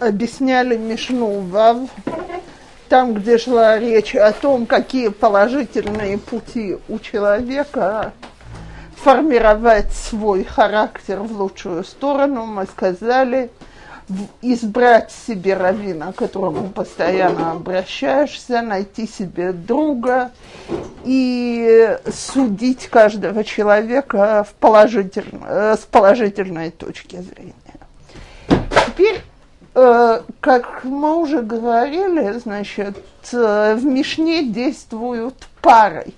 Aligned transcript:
объясняли 0.00 0.76
Мишну 0.76 1.40
Вав, 1.40 1.88
там, 2.88 3.14
где 3.14 3.38
шла 3.38 3.78
речь 3.78 4.14
о 4.14 4.32
том, 4.32 4.66
какие 4.66 5.08
положительные 5.08 6.18
пути 6.18 6.76
у 6.88 6.98
человека 6.98 8.12
формировать 8.96 9.92
свой 9.92 10.44
характер 10.44 11.20
в 11.20 11.40
лучшую 11.40 11.84
сторону, 11.84 12.44
мы 12.46 12.66
сказали, 12.66 13.50
избрать 14.40 15.10
себе 15.10 15.54
равина, 15.54 16.12
к 16.12 16.16
которому 16.16 16.68
постоянно 16.68 17.52
обращаешься, 17.52 18.62
найти 18.62 19.08
себе 19.08 19.52
друга 19.52 20.30
и 21.04 21.98
судить 22.12 22.86
каждого 22.88 23.42
человека 23.42 24.46
в 24.48 24.54
положительно, 24.54 25.46
э, 25.48 25.76
с 25.76 25.86
положительной 25.86 26.70
точки 26.70 27.16
зрения. 27.16 27.52
Теперь 28.96 29.22
Э, 29.78 30.22
как 30.40 30.84
мы 30.84 31.16
уже 31.16 31.42
говорили, 31.42 32.32
значит, 32.38 32.96
э, 33.30 33.74
в 33.74 33.84
Мишне 33.84 34.42
действуют 34.42 35.34
парой. 35.60 36.14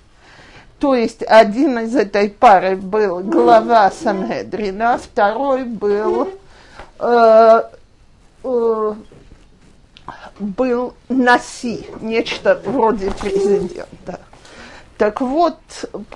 То 0.79 0.95
есть 0.95 1.23
один 1.23 1.77
из 1.79 1.93
этой 1.93 2.29
пары 2.29 2.77
был 2.77 3.19
глава 3.19 3.91
Санедрина, 3.91 4.97
второй 4.97 5.65
был, 5.65 6.29
э, 6.99 7.63
э, 8.45 8.93
был 10.39 10.93
Наси, 11.09 11.85
нечто 11.99 12.61
вроде 12.63 13.11
президента. 13.11 14.21
Так 14.97 15.19
вот, 15.19 15.59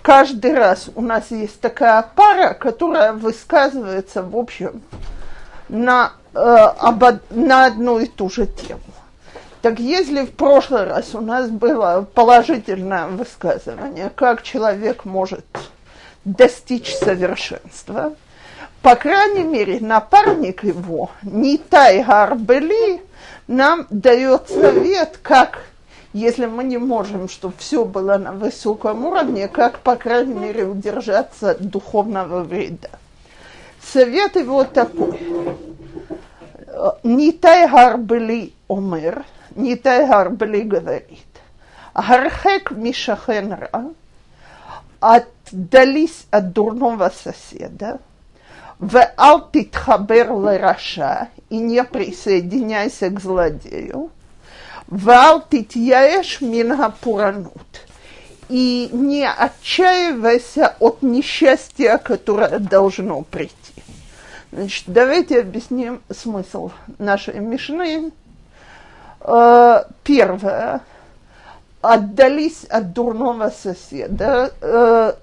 каждый 0.02 0.54
раз 0.54 0.90
у 0.96 1.02
нас 1.02 1.30
есть 1.30 1.60
такая 1.60 2.10
пара, 2.16 2.54
которая 2.54 3.12
высказывается, 3.12 4.24
в 4.24 4.38
общем, 4.38 4.82
на 5.68 6.14
э, 6.34 6.38
об, 6.38 7.04
на 7.30 7.66
одну 7.66 8.00
и 8.00 8.06
ту 8.06 8.30
же 8.30 8.48
тему. 8.48 8.82
Так 9.62 9.80
если 9.80 10.26
в 10.26 10.32
прошлый 10.32 10.84
раз 10.84 11.16
у 11.16 11.22
нас 11.22 11.50
было 11.50 12.06
положительное 12.14 13.08
высказывание, 13.08 14.12
как 14.14 14.44
человек 14.44 15.06
может 15.06 15.46
достичь 16.26 16.94
совершенства, 16.94 18.14
по 18.82 18.96
крайней 18.96 19.44
мере, 19.44 19.80
напарник 19.80 20.66
его, 20.66 21.12
Нитай 21.22 22.04
Гарбели, 22.04 23.02
нам 23.48 23.88
дает 23.90 24.50
совет, 24.50 25.18
как, 25.22 25.62
если 26.12 26.46
мы 26.46 26.66
не 26.66 26.78
можем, 26.78 27.30
чтобы 27.30 27.54
все 27.58 27.86
было 27.86 28.18
на 28.18 28.34
высоком 28.34 29.06
уровне, 29.06 29.48
как, 29.48 29.80
по 29.80 29.96
крайней 29.96 30.34
мере, 30.34 30.66
удержаться 30.66 31.52
от 31.52 31.62
духовного 31.62 32.44
вреда. 32.44 32.90
Совет 33.82 34.36
его 34.36 34.66
такой 34.66 35.18
Э, 36.74 36.92
Нитай 37.04 37.70
Гарбли 37.70 38.54
Омер, 38.68 39.26
Нитай 39.56 40.08
Гарбли 40.08 40.62
говорит, 40.62 41.28
Гархек 41.94 42.72
Мишахенра, 42.72 43.70
отдались 45.00 46.26
от 46.32 46.52
дурного 46.54 47.12
соседа, 47.24 48.00
в 48.80 49.00
Алтитхабер 49.18 50.32
Лараша, 50.32 51.30
и 51.50 51.58
не 51.58 51.84
присоединяйся 51.84 53.10
к 53.10 53.20
злодею, 53.20 54.10
в 54.88 55.10
Алтитьяеш 55.10 56.42
Мингапуранут, 56.42 57.52
и 58.50 58.90
не 58.92 59.30
отчаивайся 59.30 60.76
от 60.80 61.04
несчастья, 61.04 62.00
которое 62.00 62.58
должно 62.58 63.22
прийти. 63.22 63.73
Значит, 64.54 64.84
давайте 64.86 65.40
объясним 65.40 66.04
смысл 66.12 66.70
нашей 67.00 67.40
Мишны. 67.40 68.12
Э, 69.22 69.84
первое. 70.04 70.82
Отдались 71.82 72.64
от 72.66 72.94
дурного 72.94 73.50
соседа. 73.50 74.54
Э, 74.62 75.14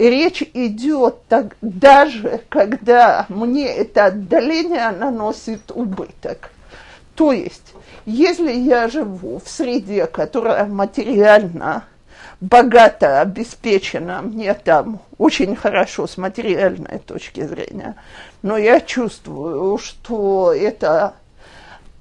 речь 0.00 0.42
идет 0.54 1.22
так, 1.28 1.56
даже 1.62 2.40
когда 2.48 3.26
мне 3.28 3.68
это 3.68 4.06
отдаление 4.06 4.90
наносит 4.90 5.70
убыток. 5.70 6.50
То 7.14 7.30
есть, 7.30 7.74
если 8.06 8.50
я 8.50 8.88
живу 8.88 9.38
в 9.38 9.48
среде, 9.48 10.06
которая 10.08 10.66
материально 10.66 11.84
богато 12.44 13.20
обеспечена, 13.20 14.22
мне 14.22 14.54
там 14.54 15.00
очень 15.18 15.56
хорошо 15.56 16.06
с 16.06 16.16
материальной 16.16 16.98
точки 16.98 17.46
зрения, 17.46 17.96
но 18.42 18.56
я 18.56 18.80
чувствую, 18.80 19.78
что 19.78 20.52
это 20.52 21.14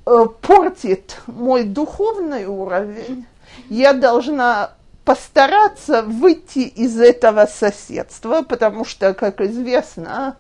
э, 0.06 0.26
портит 0.42 1.18
мой 1.28 1.64
духовный 1.64 2.46
уровень, 2.46 3.26
я 3.70 3.94
должна 3.94 4.72
постараться 5.06 6.02
выйти 6.02 6.60
из 6.60 7.00
этого 7.00 7.46
соседства, 7.46 8.42
потому 8.42 8.86
что, 8.86 9.14
как 9.14 9.42
известно, 9.42 10.36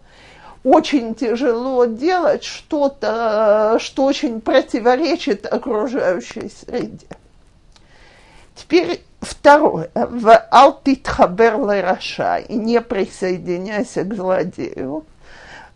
очень 0.63 1.15
тяжело 1.15 1.85
делать 1.85 2.43
что-то, 2.43 3.77
что 3.79 4.05
очень 4.05 4.41
противоречит 4.41 5.45
окружающей 5.45 6.49
среде. 6.49 7.07
Теперь 8.55 9.01
Второе. 9.23 9.89
В 9.95 10.35
Алтит 10.51 11.07
Хабер 11.07 11.57
Раша 11.65 12.37
и 12.37 12.55
не 12.55 12.81
присоединяйся 12.81 14.03
к 14.03 14.13
злодею. 14.13 15.05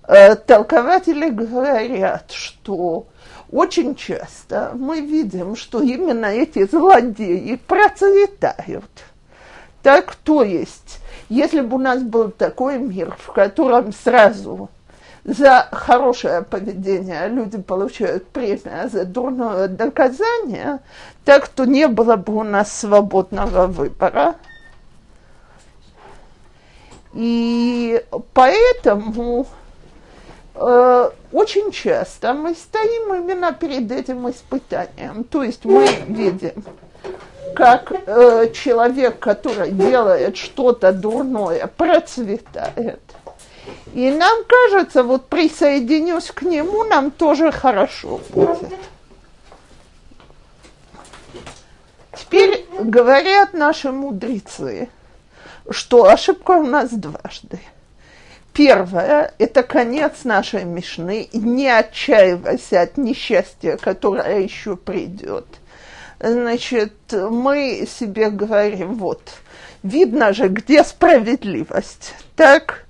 Э, 0.06 0.36
толкователи 0.36 1.30
говорят, 1.30 2.32
что 2.32 3.08
очень 3.50 3.96
часто 3.96 4.72
мы 4.74 5.00
видим, 5.00 5.56
что 5.56 5.82
именно 5.82 6.26
эти 6.26 6.68
злодеи 6.68 7.56
процветают. 7.56 8.92
Так, 9.82 10.16
то 10.16 10.44
есть, 10.44 11.00
если 11.30 11.62
бы 11.62 11.78
у 11.78 11.80
нас 11.80 12.04
был 12.04 12.32
такой 12.32 12.78
мир, 12.80 13.16
в 13.18 13.32
котором 13.32 13.94
сразу 13.94 14.70
за 15.28 15.68
хорошее 15.74 16.42
поведение 16.42 17.28
люди 17.28 17.62
получают 17.62 18.28
премию, 18.28 18.84
а 18.84 18.88
за 18.88 19.04
дурное 19.04 19.68
доказание, 19.68 20.80
так 21.26 21.50
то 21.50 21.66
не 21.66 21.90
было 21.90 22.16
бы 22.16 22.34
у 22.34 22.44
нас 22.44 22.72
свободного 22.72 23.68
выбора. 23.68 24.36
И 27.14 28.02
поэтому 28.34 29.48
э, 30.56 31.10
очень 31.34 31.72
часто 31.72 32.34
мы 32.34 32.56
стоим 32.56 33.14
именно 33.16 33.52
перед 33.52 33.92
этим 33.92 34.30
испытанием. 34.30 35.26
То 35.26 35.44
есть 35.44 35.66
мы 35.66 35.90
видим, 36.08 36.64
как 37.54 37.92
э, 37.92 38.50
человек, 38.54 39.20
который 39.20 39.72
делает 39.72 40.38
что-то 40.38 40.94
дурное, 40.94 41.68
процветает– 41.68 43.02
и 43.98 44.12
нам 44.12 44.44
кажется, 44.44 45.02
вот 45.02 45.28
присоединюсь 45.28 46.30
к 46.30 46.44
нему, 46.44 46.84
нам 46.84 47.10
тоже 47.10 47.52
хорошо 47.52 48.22
будет. 48.30 48.76
Теперь 52.16 52.68
говорят 52.80 53.56
наши 53.56 53.92
мудрецы, 53.92 54.90
что 55.72 56.06
ошибка 56.06 56.52
у 56.52 56.64
нас 56.64 56.92
дважды. 56.92 57.60
Первое– 58.54 59.34
это 59.40 59.64
конец 59.64 60.26
нашей 60.26 60.64
Мишны. 60.64 61.28
Не 61.34 61.68
отчаивайся 61.68 62.82
от 62.82 62.98
несчастья, 62.98 63.78
которое 63.78 64.42
еще 64.42 64.76
придет. 64.76 65.48
Значит, 66.20 66.94
мы 67.12 67.88
себе 67.90 68.30
говорим, 68.30 68.94
вот, 68.94 69.24
видно 69.82 70.34
же, 70.34 70.50
где 70.50 70.84
справедливость. 70.84 72.14
Так, 72.36 72.87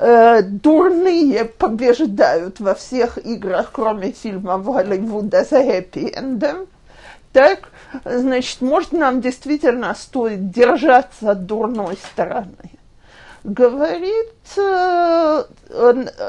э, 0.00 0.42
дурные 0.42 1.44
побеждают 1.44 2.58
во 2.58 2.74
всех 2.74 3.18
играх, 3.18 3.70
кроме 3.72 4.12
фильмов 4.12 4.64
Голливуда 4.64 5.44
с 5.44 5.52
хэппи-эндом, 5.52 6.66
так, 7.32 7.68
значит, 8.04 8.60
может, 8.60 8.92
нам 8.92 9.20
действительно 9.20 9.94
стоит 9.94 10.50
держаться 10.50 11.34
дурной 11.34 11.96
стороны. 11.96 12.70
Говорит 13.44 14.34
э, 14.56 15.44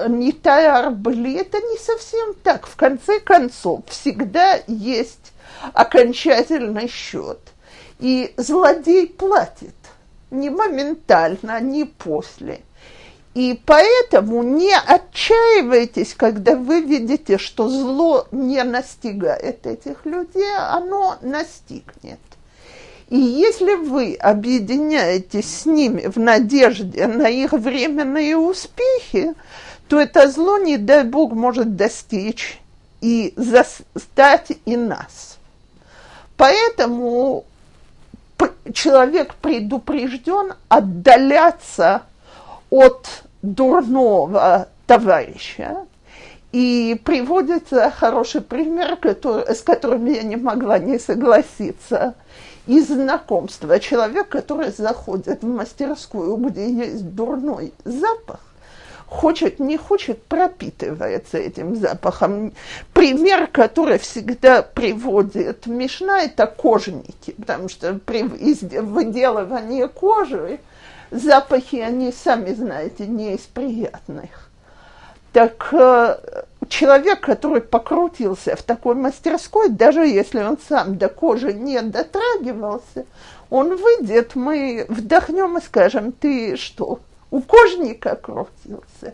Нитай 0.07 0.67
Арбли, 0.67 1.39
это 1.39 1.57
не 1.57 1.77
совсем 1.77 2.33
так. 2.44 2.67
В 2.67 2.75
конце 2.75 3.19
концов, 3.19 3.81
всегда 3.88 4.59
есть 4.67 5.33
окончательный 5.74 6.88
счет. 6.88 7.39
И 8.00 8.33
злодей 8.38 9.07
платит 9.07 9.75
не 10.29 10.50
моментально, 10.50 11.59
не 11.62 11.85
после– 11.85 12.62
и 13.33 13.60
поэтому 13.66 14.44
не 14.44 14.75
отчаивайтесь, 14.75 16.13
когда 16.16 16.56
вы 16.56 16.81
видите, 16.81 17.38
что 17.38 17.69
зло 17.69 18.28
не 18.31 18.62
настигает 18.63 19.66
этих 19.66 20.06
людей, 20.06 20.54
оно 20.57 21.16
настигнет. 21.22 22.19
И 23.10 23.18
если 23.18 23.75
вы 23.75 24.16
объединяетесь 24.16 25.62
с 25.62 25.66
ними 25.66 26.07
в 26.07 26.18
надежде 26.18 27.07
на 27.07 27.28
их 27.30 27.54
временные 27.54 28.38
успехи, 28.38 29.34
то 29.88 30.00
это 30.00 30.30
зло, 30.30 30.57
не 30.57 30.77
дай 30.77 31.04
Бог, 31.04 31.34
может 31.34 31.75
достичь 31.75 32.60
и 33.01 33.34
застать 33.36 34.51
и 34.66 34.77
нас. 34.77 35.38
Поэтому 36.38 37.45
человек 38.74 39.36
предупрежден 39.36 40.54
отдаляться 40.69 42.04
от 42.71 43.23
дурного 43.44 44.68
товарища. 44.88 45.85
И 46.51 47.00
приводится 47.06 47.91
хороший 47.91 48.41
пример, 48.41 48.97
который, 48.97 49.56
с 49.56 49.62
которым 49.62 50.06
я 50.07 50.23
не 50.23 50.35
могла 50.35 50.79
не 50.79 50.97
согласиться, 50.97 52.15
из 52.68 52.88
знакомства. 52.88 53.79
Человек, 53.79 54.29
который 54.29 54.71
заходит 54.71 55.44
в 55.44 55.47
мастерскую, 55.47 56.35
где 56.38 56.69
есть 56.69 57.15
дурной 57.15 57.73
запах, 57.85 58.39
хочет, 59.07 59.59
не 59.59 59.77
хочет, 59.77 60.24
пропитывается 60.24 61.38
этим 61.38 61.75
запахом. 61.75 62.53
Пример, 62.94 63.47
который 63.47 63.97
всегда 63.97 64.62
приводит 64.62 65.67
Мишна, 65.67 66.24
это 66.24 66.47
кожники, 66.47 67.31
потому 67.31 67.69
что 67.69 67.94
при 67.94 68.24
выделывании 68.24 69.85
кожи 69.88 70.59
запахи, 71.12 71.75
они, 71.75 72.12
сами 72.12 72.54
знаете, 72.54 73.06
не 73.06 73.36
из 73.36 73.42
приятных. 73.42 74.50
Так 75.34 75.69
э, 75.72 76.44
человек, 76.68 77.22
который 77.22 77.62
покрутился 77.62 78.56
в 78.56 78.63
такой 78.63 78.96
мастерской, 78.96 79.69
даже 79.69 80.02
если 80.02 80.42
он 80.44 80.58
сам 80.68 80.98
до 80.98 81.08
кожи 81.08 81.54
не 81.54 81.81
дотрагивался, 81.81 83.06
он 83.50 83.75
выйдет, 83.75 84.36
мы 84.36 84.86
вдохнем 84.90 85.58
и 85.58 85.62
скажем, 85.62 86.12
ты 86.12 86.58
что, 86.58 87.00
у 87.30 87.42
кожника 87.42 88.16
крутился? 88.16 89.13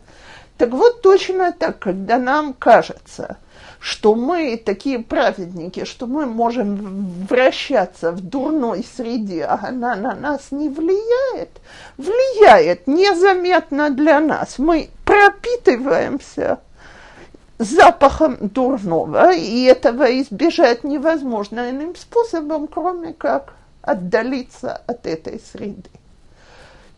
Так 0.57 0.71
вот 0.71 1.01
точно 1.01 1.51
так, 1.51 1.77
когда 1.77 2.17
нам 2.17 2.53
кажется, 2.53 3.37
что 3.79 4.15
мы 4.15 4.57
такие 4.57 4.99
праведники, 4.99 5.85
что 5.85 6.07
мы 6.07 6.25
можем 6.25 7.25
вращаться 7.27 8.11
в 8.11 8.21
дурной 8.21 8.83
среде, 8.83 9.43
а 9.43 9.59
она 9.67 9.95
на 9.95 10.15
нас 10.15 10.51
не 10.51 10.69
влияет, 10.69 11.49
влияет 11.97 12.87
незаметно 12.87 13.89
для 13.89 14.19
нас. 14.19 14.57
Мы 14.57 14.89
пропитываемся 15.05 16.59
запахом 17.59 18.37
дурного, 18.39 19.33
и 19.33 19.63
этого 19.63 20.19
избежать 20.21 20.83
невозможно 20.83 21.69
иным 21.69 21.95
способом, 21.95 22.67
кроме 22.67 23.13
как 23.13 23.53
отдалиться 23.81 24.81
от 24.85 25.05
этой 25.07 25.39
среды. 25.39 25.89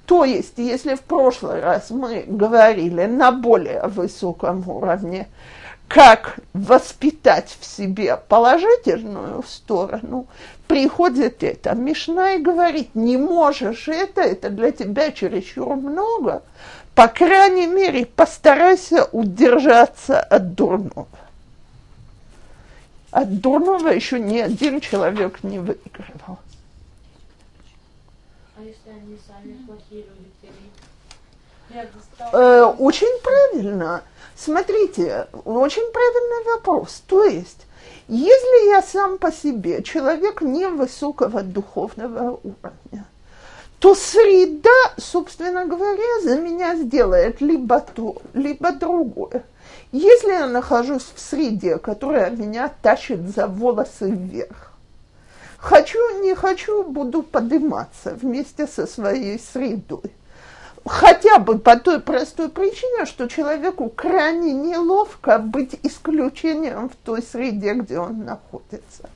То 0.05 0.25
есть, 0.25 0.57
если 0.57 0.95
в 0.95 1.01
прошлый 1.01 1.61
раз 1.61 1.91
мы 1.91 2.23
говорили 2.25 3.05
на 3.05 3.31
более 3.31 3.83
высоком 3.83 4.67
уровне, 4.67 5.27
как 5.89 6.38
воспитать 6.53 7.57
в 7.59 7.65
себе 7.65 8.15
положительную 8.15 9.44
сторону, 9.44 10.27
приходит 10.68 11.44
это. 11.44 11.74
Мишна 11.74 12.36
и 12.36 12.41
говорит, 12.41 12.94
не 12.94 13.18
можешь 13.18 13.88
это, 13.88 14.21
это 14.21 14.51
для 14.51 14.71
тебя 14.71 15.12
чересчур 15.12 15.75
много, 15.75 16.44
по 16.94 17.07
крайней 17.07 17.65
мере, 17.65 18.06
постарайся 18.06 19.06
удержаться 19.12 20.21
от 20.21 20.53
дурного. 20.53 21.07
От 23.09 23.41
дурного 23.41 23.88
еще 23.88 24.19
ни 24.19 24.38
один 24.38 24.81
человек 24.81 25.44
не 25.44 25.57
выигрывал. 25.57 26.38
А 28.56 28.62
если 28.62 28.91
они 28.91 29.18
сами 29.27 29.53
плохие 29.65 30.03
люди? 30.03 30.53
Э, 32.31 32.63
очень 32.77 33.21
правильно. 33.24 34.03
Смотрите, 34.41 35.27
очень 35.44 35.91
правильный 35.91 36.53
вопрос. 36.56 37.03
То 37.07 37.25
есть, 37.25 37.65
если 38.07 38.69
я 38.69 38.81
сам 38.81 39.18
по 39.18 39.33
себе 39.33 39.83
человек 39.83 40.41
невысокого 40.41 41.44
духовного 41.44 42.39
уровня, 42.41 43.06
то 43.80 43.95
среда, 43.95 44.94
собственно 44.97 45.65
говоря, 45.65 46.21
за 46.24 46.39
меня 46.39 46.75
сделает 46.75 47.41
либо 47.41 47.81
то, 47.81 48.15
либо 48.33 48.71
другое. 48.71 49.44
Если 49.91 50.31
я 50.31 50.47
нахожусь 50.47 51.12
в 51.13 51.19
среде, 51.19 51.77
которая 51.77 52.30
меня 52.30 52.71
тащит 52.81 53.27
за 53.36 53.45
волосы 53.47 54.09
вверх, 54.09 54.71
хочу, 55.57 56.00
не 56.21 56.33
хочу, 56.33 56.83
буду 56.83 57.24
подниматься 57.24 58.13
вместе 58.13 58.68
со 58.68 58.88
своей 58.88 59.38
средой. 59.38 60.12
Хотя 60.85 61.39
бы 61.39 61.59
по 61.59 61.77
той 61.77 61.99
простой 61.99 62.49
причине, 62.49 63.05
что 63.05 63.27
человеку 63.27 63.89
крайне 63.89 64.53
неловко 64.53 65.37
быть 65.37 65.79
исключением 65.83 66.89
в 66.89 66.95
той 66.95 67.21
среде, 67.21 67.73
где 67.73 67.99
он 67.99 68.23
находится. 68.25 69.09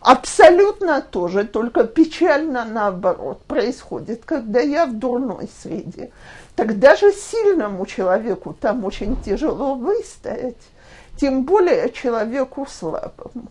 Абсолютно 0.00 1.00
тоже, 1.00 1.44
только 1.44 1.84
печально 1.84 2.64
наоборот 2.64 3.42
происходит, 3.42 4.24
когда 4.24 4.60
я 4.60 4.86
в 4.86 4.94
дурной 4.94 5.48
среде. 5.62 6.10
Тогда 6.54 6.96
же 6.96 7.12
сильному 7.12 7.86
человеку 7.86 8.54
там 8.58 8.84
очень 8.84 9.20
тяжело 9.20 9.74
выстоять, 9.74 10.62
тем 11.16 11.44
более 11.44 11.90
человеку 11.90 12.66
слабому. 12.70 13.48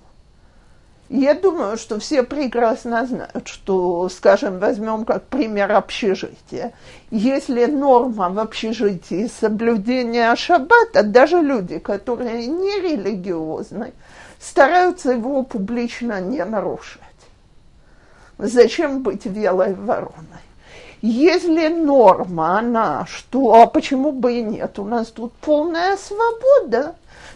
Я 1.09 1.35
думаю, 1.35 1.77
что 1.77 1.99
все 1.99 2.23
прекрасно 2.23 3.05
знают, 3.05 3.47
что, 3.47 4.09
скажем, 4.09 4.57
возьмем 4.57 5.05
как 5.05 5.27
пример 5.27 5.71
общежития. 5.71 6.73
Если 7.11 7.65
норма 7.65 8.29
в 8.29 8.39
общежитии 8.39 9.27
соблюдения 9.27 10.35
шаббата, 10.35 11.03
даже 11.03 11.41
люди, 11.41 11.77
которые 11.77 12.47
не 12.47 12.79
религиозны, 12.79 13.93
стараются 14.39 15.11
его 15.11 15.43
публично 15.43 16.19
не 16.21 16.43
нарушать. 16.43 17.01
Зачем 18.39 19.03
быть 19.03 19.25
велой 19.25 19.75
вороной? 19.75 20.11
Если 21.01 21.67
норма, 21.67 22.57
она, 22.57 23.05
что, 23.05 23.61
а 23.61 23.67
почему 23.67 24.11
бы 24.11 24.39
и 24.39 24.41
нет, 24.41 24.79
у 24.79 24.85
нас 24.85 25.07
тут 25.09 25.33
полная 25.33 25.97
свобода, 25.97 26.95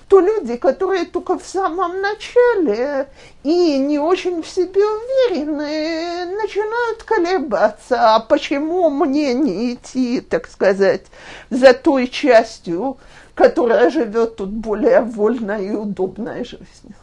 то 0.10 0.20
люди, 0.20 0.58
которые 0.58 1.06
только 1.06 1.38
в 1.38 1.46
самом 1.46 2.02
начале 2.02 3.08
и 3.44 3.78
не 3.78 4.00
очень 4.00 4.42
в 4.42 4.48
себе 4.48 4.82
уверены, 4.84 6.36
начинают 6.36 7.04
колебаться, 7.04 8.16
а 8.16 8.20
почему 8.20 8.90
мне 8.90 9.36
не 9.36 9.76
идти, 9.76 10.20
так 10.22 10.48
сказать, 10.48 11.06
за 11.52 11.74
той 11.74 12.08
частью, 12.08 12.98
которая 13.36 13.92
живет 13.92 14.38
тут 14.38 14.50
более 14.50 15.02
вольной 15.02 15.68
и 15.68 15.72
удобной 15.72 16.44
жизнью. 16.44 16.96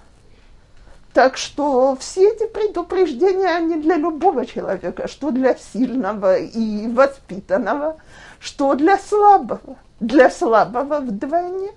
Так 1.14 1.36
что 1.36 1.96
все 1.98 2.28
эти 2.28 2.46
предупреждения, 2.48 3.56
они 3.56 3.76
для 3.76 3.96
любого 3.96 4.44
человека, 4.44 5.06
что 5.06 5.30
для 5.30 5.54
сильного 5.54 6.38
и 6.38 6.88
воспитанного, 6.88 7.98
что 8.40 8.74
для 8.74 8.98
слабого. 8.98 9.76
Для 10.00 10.28
слабого 10.28 10.98
вдвойне. 10.98 11.70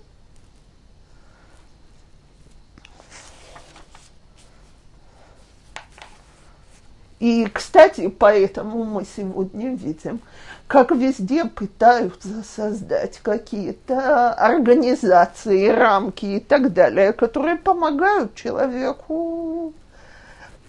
И, 7.19 7.47
кстати, 7.53 8.07
поэтому 8.07 8.85
мы 8.85 9.05
сегодня 9.15 9.75
видим, 9.75 10.21
как 10.67 10.91
везде 10.91 11.45
пытаются 11.45 12.43
создать 12.55 13.19
какие-то 13.19 14.33
организации, 14.33 15.67
рамки 15.67 16.25
и 16.25 16.39
так 16.39 16.71
далее, 16.71 17.11
которые 17.11 17.57
помогают 17.57 18.35
человеку 18.35 19.73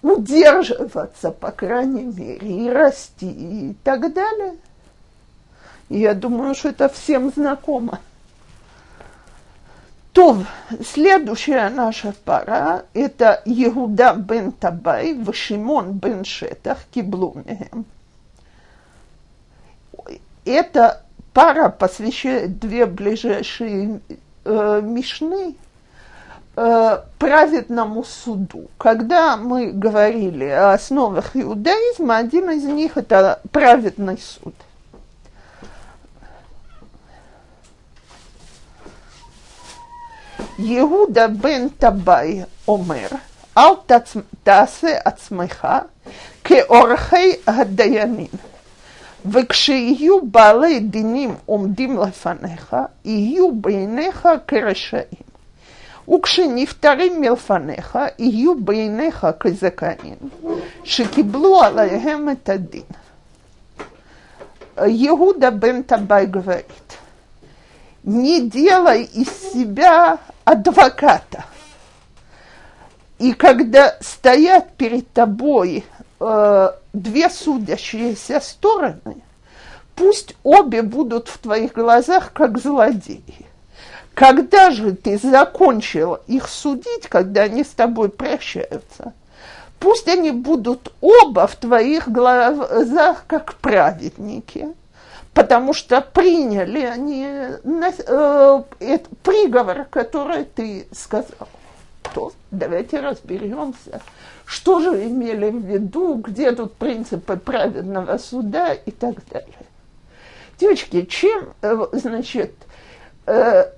удерживаться, 0.03 1.31
по 1.31 1.53
крайней 1.53 2.05
мере, 2.05 2.67
и 2.67 2.71
расти 2.71 3.31
и 3.31 3.77
так 3.85 4.13
далее. 4.13 4.57
Я 5.89 6.15
думаю, 6.15 6.55
что 6.55 6.71
это 6.71 6.89
всем 6.89 7.31
знакомо. 7.31 8.01
То, 10.13 10.45
следующая 10.85 11.69
наша 11.69 12.15
пара– 12.25 12.85
это 12.95 13.41
Иуда 13.45 14.15
бен 14.15 14.53
Табай, 14.53 15.15
Вашимон 15.15 15.93
бен 15.93 16.25
Шетах, 16.25 16.79
Киблумеем 16.91 17.87
эта 20.45 21.03
пара 21.33 21.69
посвящает 21.69 22.59
две 22.59 22.87
ближайшие 22.87 24.01
э, 24.45 24.81
мишны 24.83 25.55
э, 26.57 26.99
праведному 27.19 28.05
суду. 28.05 28.69
Когда 28.79 29.37
мы 29.37 29.71
говорили 29.73 30.47
о 30.47 30.73
основах 30.73 31.37
иудаизма, 31.37 32.17
один 32.17 32.51
из 32.51 32.65
них 32.65 32.97
это 32.97 33.41
праведный 33.53 34.19
суд. 34.19 34.55
יהודה 40.63 41.29
בן 41.29 41.69
טבעי 41.69 42.43
אומר, 42.69 43.07
אל 43.59 43.75
תצ... 43.87 44.17
תעשה 44.43 44.97
עצמך 45.05 45.69
כעורכי 46.45 47.33
הדיינים, 47.47 48.27
וכשיהיו 49.27 50.27
בעלי 50.27 50.81
דינים 50.81 51.35
עומדים 51.47 51.99
לפניך, 51.99 52.77
יהיו 53.05 53.55
בעיניך 53.55 54.29
כרשעים, 54.49 55.31
וכשנפטרים 56.15 57.21
מלפניך, 57.21 57.99
יהיו 58.19 58.61
בעיניך 58.61 59.27
כזכאים, 59.41 60.17
שקיבלו 60.85 61.63
עליהם 61.63 62.29
את 62.31 62.49
הדין. 62.49 62.83
יהודה 64.87 65.51
בן 65.51 65.83
טבעי 65.83 66.27
גברית 66.27 66.97
не 68.03 68.49
делай 68.49 69.05
из 69.05 69.29
себя 69.53 70.19
адвоката. 70.45 71.45
И 73.19 73.35
когда 73.35 73.97
стоят 74.01 74.73
перед 74.77 75.13
тобой 75.13 75.85
э, 76.19 76.71
две 76.93 77.29
судящиеся 77.29 78.41
стороны, 78.41 79.23
пусть 79.95 80.35
обе 80.43 80.83
будут 80.83 81.29
в 81.29 81.39
твоих 81.39 81.75
глазах 81.75 82.33
как 82.33 82.59
злодеи. 82.59 83.47
Когда 84.15 84.71
же 84.71 84.93
ты 84.93 85.19
закончил 85.19 86.19
их 86.27 86.49
судить, 86.49 87.09
когда 87.09 87.43
они 87.43 87.63
с 87.63 87.69
тобой 87.69 88.09
прощаются, 88.09 89.13
пусть 89.79 90.09
они 90.09 90.31
будут 90.31 90.93
оба 91.01 91.47
в 91.47 91.57
твоих 91.57 92.09
глазах 92.09 93.25
как 93.27 93.55
праведники, 93.57 94.69
потому 95.35 95.73
что 95.73 96.01
приняли 96.01 96.83
они 96.83 97.27
э, 97.27 98.63
э, 98.81 98.99
приговор, 99.23 99.85
который 99.85 100.45
ты 100.45 100.87
сказал. 100.93 101.49
То 102.15 102.33
давайте 102.51 103.01
разберемся, 103.01 104.01
что 104.45 104.81
же 104.81 105.05
имели 105.05 105.51
в 105.51 105.65
виду, 105.65 106.17
где 106.17 106.53
тут 106.53 106.75
принципы 106.75 107.37
праведного 107.37 108.19
суда 108.19 108.73
и 108.73 108.91
так 108.91 109.17
далее. 109.31 109.55
Девочки, 110.59 111.05
чем, 111.05 111.55
э, 111.63 111.87
значит, 111.93 112.53
э, 113.27 113.71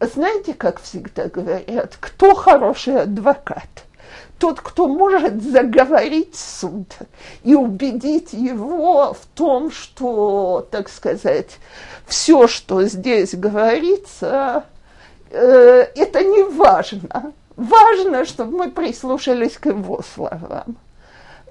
знаете, 0.00 0.54
как 0.54 0.80
всегда 0.80 1.28
говорят, 1.28 1.96
кто 2.00 2.34
хороший 2.34 3.02
адвокат? 3.02 3.68
Тот, 4.38 4.60
кто 4.60 4.88
может 4.88 5.42
заговорить 5.42 6.34
суд 6.36 6.88
и 7.44 7.54
убедить 7.54 8.32
его 8.32 9.14
в 9.14 9.26
том, 9.34 9.70
что, 9.70 10.66
так 10.70 10.88
сказать, 10.88 11.58
все, 12.06 12.46
что 12.48 12.82
здесь 12.82 13.34
говорится, 13.34 14.64
э, 15.30 15.86
это 15.94 16.24
не 16.24 16.42
важно. 16.42 17.32
Важно, 17.56 18.24
чтобы 18.24 18.58
мы 18.58 18.70
прислушались 18.70 19.56
к 19.56 19.66
его 19.66 20.02
словам. 20.14 20.76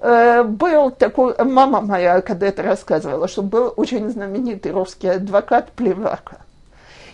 Э, 0.00 0.42
был 0.42 0.90
такой, 0.90 1.34
мама 1.42 1.80
моя 1.80 2.20
когда 2.20 2.48
это 2.48 2.62
рассказывала, 2.62 3.26
что 3.26 3.42
был 3.42 3.72
очень 3.76 4.10
знаменитый 4.10 4.72
русский 4.72 5.08
адвокат 5.08 5.72
Плевака. 5.72 6.38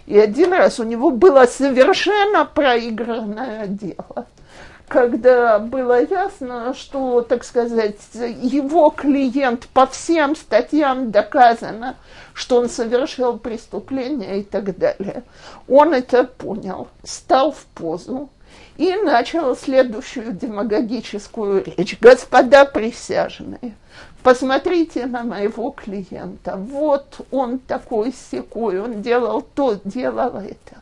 И 0.06 0.18
один 0.18 0.52
раз 0.52 0.80
у 0.80 0.82
него 0.82 1.10
было 1.10 1.46
совершенно 1.46 2.44
проигранное 2.44 3.68
дело, 3.68 4.26
когда 4.90 5.60
было 5.60 6.04
ясно, 6.04 6.74
что, 6.74 7.22
так 7.22 7.44
сказать, 7.44 7.96
его 8.12 8.90
клиент 8.90 9.68
по 9.68 9.86
всем 9.86 10.34
статьям 10.34 11.12
доказано, 11.12 11.94
что 12.34 12.56
он 12.56 12.68
совершил 12.68 13.38
преступление 13.38 14.40
и 14.40 14.42
так 14.42 14.76
далее. 14.76 15.22
Он 15.68 15.94
это 15.94 16.24
понял, 16.24 16.88
стал 17.04 17.52
в 17.52 17.64
позу, 17.66 18.30
и 18.78 18.92
начал 18.96 19.54
следующую 19.56 20.32
демагогическую 20.32 21.62
речь. 21.64 21.96
Господа 22.00 22.64
присяжные, 22.64 23.76
посмотрите 24.24 25.06
на 25.06 25.22
моего 25.22 25.70
клиента. 25.70 26.56
Вот 26.56 27.20
он 27.30 27.60
такой 27.60 28.12
секой, 28.30 28.80
он 28.80 29.02
делал 29.02 29.40
то, 29.42 29.78
делал 29.84 30.38
это. 30.38 30.79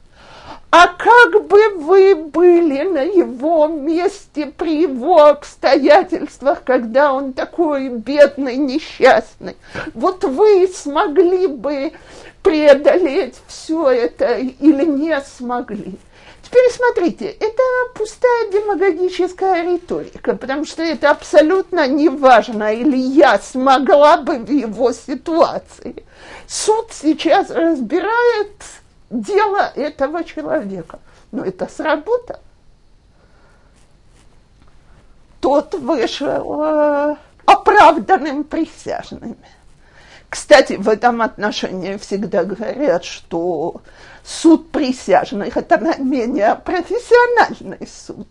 А 0.70 0.88
как 0.88 1.46
бы 1.46 1.76
вы 1.76 2.14
были 2.14 2.82
на 2.82 3.02
его 3.02 3.68
месте 3.68 4.52
при 4.54 4.82
его 4.82 5.24
обстоятельствах, 5.24 6.62
когда 6.62 7.14
он 7.14 7.32
такой 7.32 7.88
бедный, 7.88 8.56
несчастный? 8.56 9.56
Вот 9.94 10.24
вы 10.24 10.68
смогли 10.68 11.46
бы 11.46 11.92
преодолеть 12.42 13.36
все 13.46 13.88
это 13.88 14.36
или 14.36 14.84
не 14.84 15.18
смогли? 15.22 15.98
Теперь 16.42 16.70
смотрите, 16.70 17.26
это 17.28 17.62
пустая 17.94 18.50
демагогическая 18.50 19.64
риторика, 19.64 20.34
потому 20.34 20.66
что 20.66 20.82
это 20.82 21.10
абсолютно 21.10 21.86
не 21.86 22.10
важно, 22.10 22.74
или 22.74 22.96
я 22.96 23.38
смогла 23.38 24.18
бы 24.18 24.38
в 24.38 24.50
его 24.50 24.92
ситуации. 24.92 26.04
Суд 26.46 26.88
сейчас 26.92 27.50
разбирает 27.50 28.52
дело 29.10 29.72
этого 29.74 30.24
человека. 30.24 30.98
Но 31.32 31.44
это 31.44 31.68
сработало. 31.68 32.40
Тот 35.40 35.74
вышел 35.74 36.62
э, 36.62 37.16
оправданным 37.44 38.44
присяжными. 38.44 39.36
Кстати, 40.28 40.74
в 40.74 40.88
этом 40.88 41.22
отношении 41.22 41.96
всегда 41.96 42.44
говорят, 42.44 43.04
что 43.04 43.80
суд 44.24 44.70
присяжных– 44.70 45.56
это 45.56 45.78
менее 45.98 46.54
профессиональный 46.56 47.86
суд. 47.86 48.28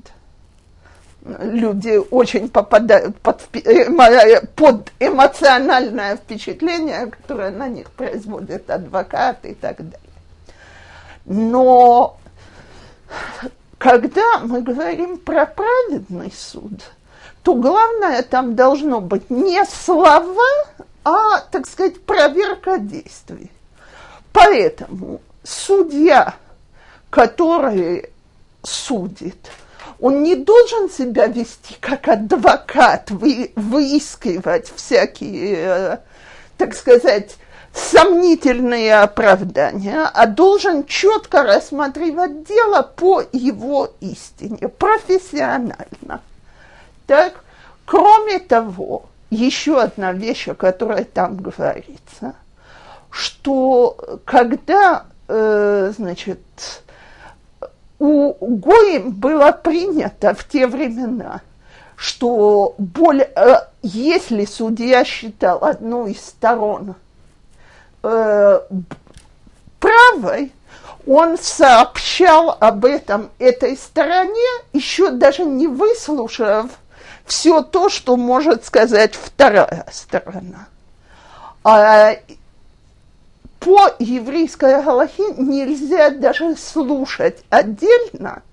Люди 1.23 1.99
очень 2.11 2.49
попадают 2.49 3.17
под, 3.19 3.41
э, 3.53 4.41
под 4.55 4.91
эмоциональное 4.99 6.17
впечатление, 6.17 7.07
которое 7.07 7.51
на 7.51 7.67
них 7.67 7.89
производят 7.91 8.69
адвокаты 8.69 9.49
и 9.49 9.53
так 9.55 9.77
далее. 9.77 10.06
Но 11.27 12.17
когда 13.77 14.39
мы 14.39 14.61
говорим 14.61 15.17
про 15.17 15.45
праведный 15.45 16.33
суд, 16.35 16.91
то 17.43 17.53
главное 17.53 18.23
там 18.23 18.55
должно 18.55 19.01
быть 19.01 19.29
не 19.29 19.63
слова, 19.65 20.25
а, 21.03 21.41
так 21.51 21.67
сказать, 21.67 22.01
проверка 22.01 22.79
действий. 22.79 23.51
Поэтому 24.31 25.21
судья, 25.43 26.35
который 27.09 28.09
судит, 28.63 29.51
он 29.99 30.23
не 30.23 30.35
должен 30.35 30.89
себя 30.89 31.27
вести 31.27 31.75
как 31.79 32.07
адвокат, 32.07 33.11
вы, 33.11 33.51
выискивать 33.55 34.71
всякие, 34.75 36.01
так 36.57 36.73
сказать, 36.73 37.35
сомнительные 37.77 38.95
оправдания, 38.95 40.09
а 40.11 40.25
должен 40.25 40.85
четко 40.85 41.43
рассматривать 41.43 42.43
дело 42.45 42.81
по 42.81 43.21
его 43.31 43.89
истине, 43.99 44.67
профессионально. 44.67 46.21
Так, 47.05 47.43
кроме 47.85 48.39
того, 48.39 49.05
еще 49.29 49.79
одна 49.79 50.11
вещь, 50.11 50.47
о 50.47 50.55
которой 50.55 51.03
там 51.03 51.37
говорится, 51.37 52.33
что 53.11 53.95
когда, 54.25 55.05
э, 55.27 55.93
значит, 55.95 56.39
у 57.99 58.33
Гоим 58.39 59.11
было 59.11 59.51
принято 59.51 60.33
в 60.33 60.47
те 60.47 60.65
времена, 60.65 61.41
что 61.95 62.73
более, 62.79 63.29
э, 63.35 63.57
если 63.83 64.45
судья 64.45 65.05
считал 65.05 65.63
одну 65.63 66.07
из 66.07 66.19
сторон 66.19 66.95
э, 68.07 68.59
правой, 69.79 70.51
он 71.05 71.37
сообщал 71.37 72.57
об 72.59 72.85
этом 72.85 73.29
этой 73.39 73.77
стороне, 73.77 74.47
еще 74.73 75.11
даже 75.11 75.43
не 75.45 75.67
выслушав 75.67 76.71
все 77.25 77.61
то, 77.61 77.89
что 77.89 78.17
может 78.17 78.65
сказать 78.65 79.15
вторая 79.15 79.85
сторона. 79.91 80.67
А 81.63 82.15
по 83.59 83.89
еврейской 83.99 84.81
галахе 84.81 85.33
нельзя 85.37 86.09
даже 86.11 86.55
слушать 86.55 87.43
отдельно 87.49 88.43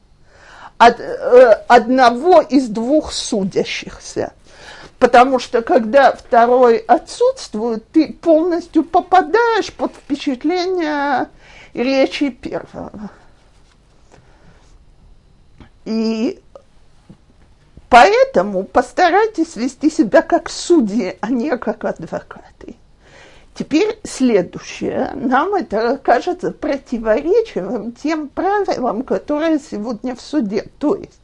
от, 0.78 0.98
э, 0.98 1.64
одного 1.68 2.40
из 2.40 2.68
двух 2.68 3.12
судящихся. 3.12 4.32
Потому 5.04 5.38
что 5.38 5.60
когда 5.60 6.12
второй 6.12 6.78
отсутствует, 6.78 7.86
ты 7.90 8.10
полностью 8.10 8.82
попадаешь 8.82 9.70
под 9.70 9.92
впечатление 9.92 11.28
речи 11.74 12.30
первого. 12.30 13.10
И 15.84 16.40
Поэтому 17.90 18.64
постарайтесь 18.64 19.56
вести 19.56 19.90
себя 19.90 20.22
как 20.22 20.48
судьи, 20.48 21.18
а 21.20 21.28
не 21.28 21.54
как 21.58 21.84
адвокаты. 21.84 22.76
Теперь 23.54 24.00
следующее. 24.04 25.10
Нам 25.14 25.54
это 25.54 25.98
кажется 25.98 26.50
противоречивым 26.50 27.92
тем 27.92 28.28
правилам, 28.28 29.02
которые 29.02 29.58
сегодня 29.58 30.16
в 30.16 30.22
суде. 30.22 30.64
То 30.78 30.94
есть, 30.94 31.20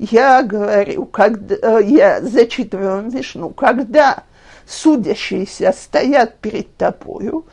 я 0.00 0.42
говорю, 0.42 1.04
когда, 1.04 1.78
я 1.78 2.22
зачитываю 2.22 3.02
Мишну, 3.02 3.50
когда 3.50 4.24
судящиеся 4.66 5.74
стоят 5.76 6.38
перед 6.38 6.74
тобою, 6.76 7.44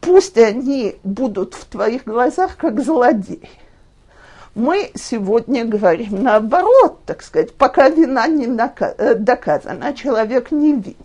пусть 0.00 0.36
они 0.36 0.96
будут 1.04 1.54
в 1.54 1.64
твоих 1.66 2.04
глазах 2.04 2.56
как 2.56 2.82
злодеи. 2.82 3.48
Мы 4.56 4.90
сегодня 4.96 5.64
говорим 5.64 6.24
наоборот, 6.24 6.98
так 7.06 7.22
сказать, 7.22 7.54
пока 7.54 7.88
вина 7.88 8.26
не 8.26 8.46
э, 8.46 9.14
доказана, 9.14 9.94
человек 9.94 10.50
не 10.50 10.72
винен. 10.72 10.96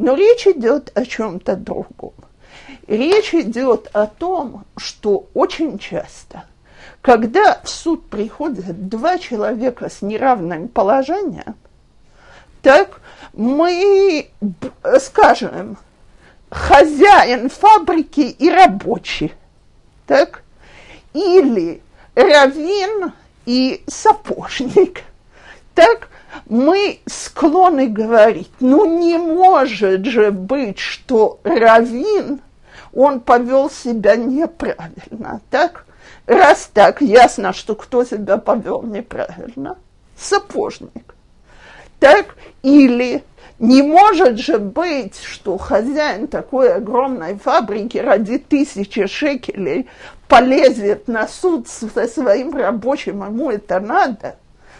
Но 0.00 0.16
речь 0.16 0.46
идет 0.48 0.90
о 0.94 1.04
чем-то 1.04 1.54
другом. 1.54 2.14
Речь 2.88 3.32
идет 3.32 3.88
о 3.92 4.06
том, 4.06 4.64
что 4.76 5.28
очень 5.34 5.78
часто, 5.78 6.44
когда 7.02 7.60
в 7.64 7.68
суд 7.68 8.08
приходят 8.08 8.88
два 8.88 9.18
человека 9.18 9.88
с 9.88 10.02
неравным 10.02 10.68
положением, 10.68 11.56
так 12.62 13.00
мы 13.32 14.30
скажем, 14.98 15.78
хозяин 16.50 17.48
фабрики 17.48 18.20
и 18.20 18.50
рабочий, 18.50 19.32
так, 20.06 20.42
или 21.14 21.82
раввин 22.14 23.12
и 23.46 23.82
сапожник, 23.86 25.02
так, 25.74 26.08
мы 26.46 27.00
склонны 27.06 27.88
говорить, 27.88 28.50
ну 28.60 28.84
не 28.84 29.16
может 29.16 30.04
же 30.04 30.30
быть, 30.30 30.78
что 30.78 31.40
раввин– 31.44 32.40
он 32.92 33.20
повел 33.20 33.70
себя 33.70 34.16
неправильно, 34.16 35.40
так? 35.50 35.84
Раз 36.30 36.70
так, 36.72 37.00
ясно, 37.00 37.52
что 37.52 37.74
кто 37.74 38.04
себя 38.04 38.36
повел 38.36 38.84
неправильно? 38.84 39.76
Сапожник. 40.16 41.16
Так? 41.98 42.36
Или 42.62 43.24
не 43.58 43.82
может 43.82 44.38
же 44.38 44.60
быть, 44.60 45.20
что 45.20 45.58
хозяин 45.58 46.28
такой 46.28 46.72
огромной 46.72 47.34
фабрики 47.34 47.98
ради 47.98 48.38
тысячи 48.38 49.08
шекелей 49.08 49.88
полезет 50.28 51.08
на 51.08 51.26
суд 51.26 51.66
со 51.66 52.06
своим 52.06 52.54
рабочим, 52.54 53.24
ему 53.24 53.50
это 53.50 53.80
надо. 53.80 54.36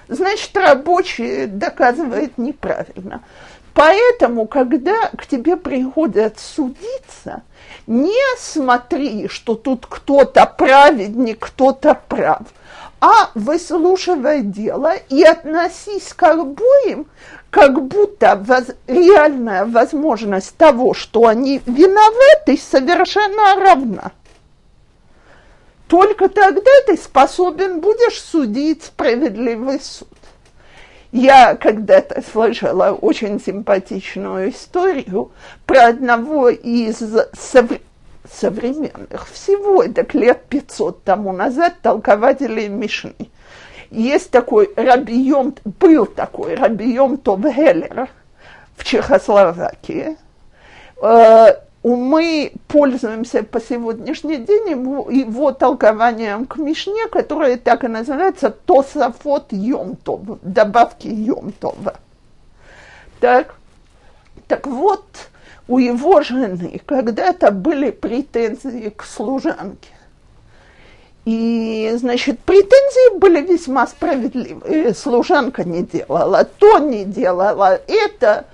Значит, 0.07 0.57
рабочий 0.57 1.47
доказывает 1.47 2.39
неправильно. 2.39 3.25
Поэтому, 3.75 4.47
когда 4.47 5.11
к 5.17 5.27
тебе 5.27 5.57
приходят 5.57 6.39
судиться, 6.39 7.43
не 7.87 8.37
смотри, 8.39 9.29
что 9.29 9.55
тут 9.55 9.87
кто-то 9.87 10.47
праведник, 10.47 11.39
кто-то 11.39 11.95
прав, 12.09 12.43
а 13.01 13.31
выслушивай 13.35 14.43
дело 14.43 14.95
и 15.09 15.23
относись 15.23 16.13
к 16.15 16.23
обоим, 16.23 17.07
как 17.51 17.83
будто 17.83 18.37
воз, 18.37 18.67
реальная 18.87 19.65
возможность 19.65 20.57
того, 20.57 20.95
что 20.95 21.27
они 21.27 21.63
виноваты, 21.67 22.59
совершенно 22.59 23.55
равна. 23.57 24.13
Только 25.89 26.29
тогда 26.29 26.71
ты 26.87 26.97
способен 26.97 27.81
будешь 27.81 28.21
судить 28.21 28.85
справедливый 28.85 29.81
суд. 29.81 30.09
Я 31.13 31.57
когда-то 31.57 32.23
слышала 32.23 32.93
очень 32.93 33.41
симпатичную 33.41 34.51
историю 34.51 35.33
про 35.67 35.87
одного 35.89 36.49
из 36.51 36.99
сов... 37.33 37.71
современных, 38.31 39.29
всего 39.29 39.83
это 39.83 40.07
лет 40.17 40.45
500 40.49 41.03
тому 41.03 41.33
назад, 41.33 41.75
толкователей 41.83 42.69
Мишны. 42.69 43.15
Есть 43.91 44.31
такой 44.31 44.73
Рабием, 44.77 45.57
был 45.65 46.07
такой 46.07 46.55
Рабием 46.55 47.17
Товгеллер 47.17 48.09
в 48.77 48.85
Чехословакии. 48.85 50.17
Э, 51.83 51.89
мы 51.89 52.53
пользуемся 52.69 53.43
по 53.43 53.61
сегодняшний 53.61 54.37
день 54.37 54.71
его, 54.71 55.11
его 55.11 55.53
толкованием 55.53 56.47
к 56.47 56.57
Мишне, 56.57 57.09
которое 57.09 57.57
так 57.57 57.85
и 57.85 57.89
называется 57.89 58.51
Тосафот 58.51 59.53
Йомтов, 59.53 60.21
добавки 60.43 61.09
Йомтова. 61.09 61.95
Так, 63.21 63.55
так 64.49 64.67
вот, 64.67 65.05
у 65.69 65.79
его 65.79 66.23
жены 66.23 66.81
когда-то 66.85 67.51
были 67.51 67.91
претензии 67.91 68.89
к 68.89 69.05
служанке. 69.05 69.91
И, 71.27 71.93
значит, 71.97 72.41
претензии 72.41 73.19
были 73.19 73.43
весьма 73.43 73.87
справедливые. 73.87 74.95
Служанка 74.95 75.65
не 75.65 75.83
делала 75.83 76.45
то, 76.45 76.79
не 76.79 77.05
делала 77.05 77.79
это. 77.87 78.47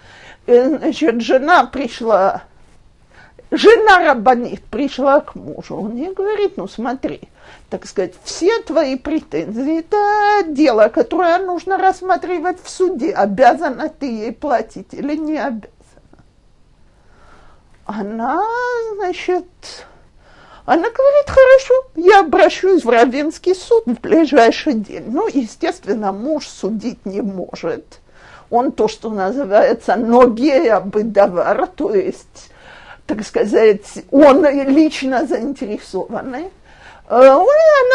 И, 0.47 0.61
значит, 0.61 1.23
жена 1.23 1.65
пришла 1.65 2.43
жена 3.51 4.05
Рабанит 4.05 4.65
пришла 4.65 5.21
к 5.21 5.35
мужу, 5.35 5.77
он 5.77 5.97
ей 5.97 6.13
говорит, 6.13 6.57
ну 6.57 6.69
смотри, 6.69 7.21
так 7.71 7.87
сказать, 7.87 8.15
все 8.25 8.61
твои 8.63 8.97
претензии, 8.97 9.81
это 9.81 10.45
дело, 10.49 10.89
которое 10.89 11.39
нужно 11.39 11.79
рассматривать 11.79 12.63
в 12.63 12.69
суде, 12.69 13.13
обязана 13.13 13.89
ты 13.89 14.07
ей 14.07 14.33
платить 14.33 14.93
или 14.93 15.17
не 15.17 15.39
обязана. 15.39 15.71
Она, 17.87 18.43
значит, 18.97 19.47
она 20.65 20.91
говорит, 20.91 21.29
хорошо, 21.29 21.75
я 21.95 22.21
обращусь 22.21 22.85
в 22.85 22.89
Равенский 22.89 23.55
суд 23.55 23.85
в 23.87 24.01
ближайший 24.01 24.75
день. 24.75 25.05
Ну, 25.07 25.29
естественно, 25.29 26.11
муж 26.11 26.49
судить 26.49 27.07
не 27.07 27.21
может. 27.21 28.01
Он 28.51 28.73
то, 28.73 28.89
что 28.89 29.11
называется 29.11 29.95
ногея 29.95 30.81
быдавар, 30.81 31.69
то 31.69 31.95
есть 31.95 32.51
так 33.07 33.25
сказать, 33.25 34.05
он 34.11 34.45
лично 34.45 35.27
заинтересованный, 35.27 36.45
э, 36.45 36.51
она 37.09 37.37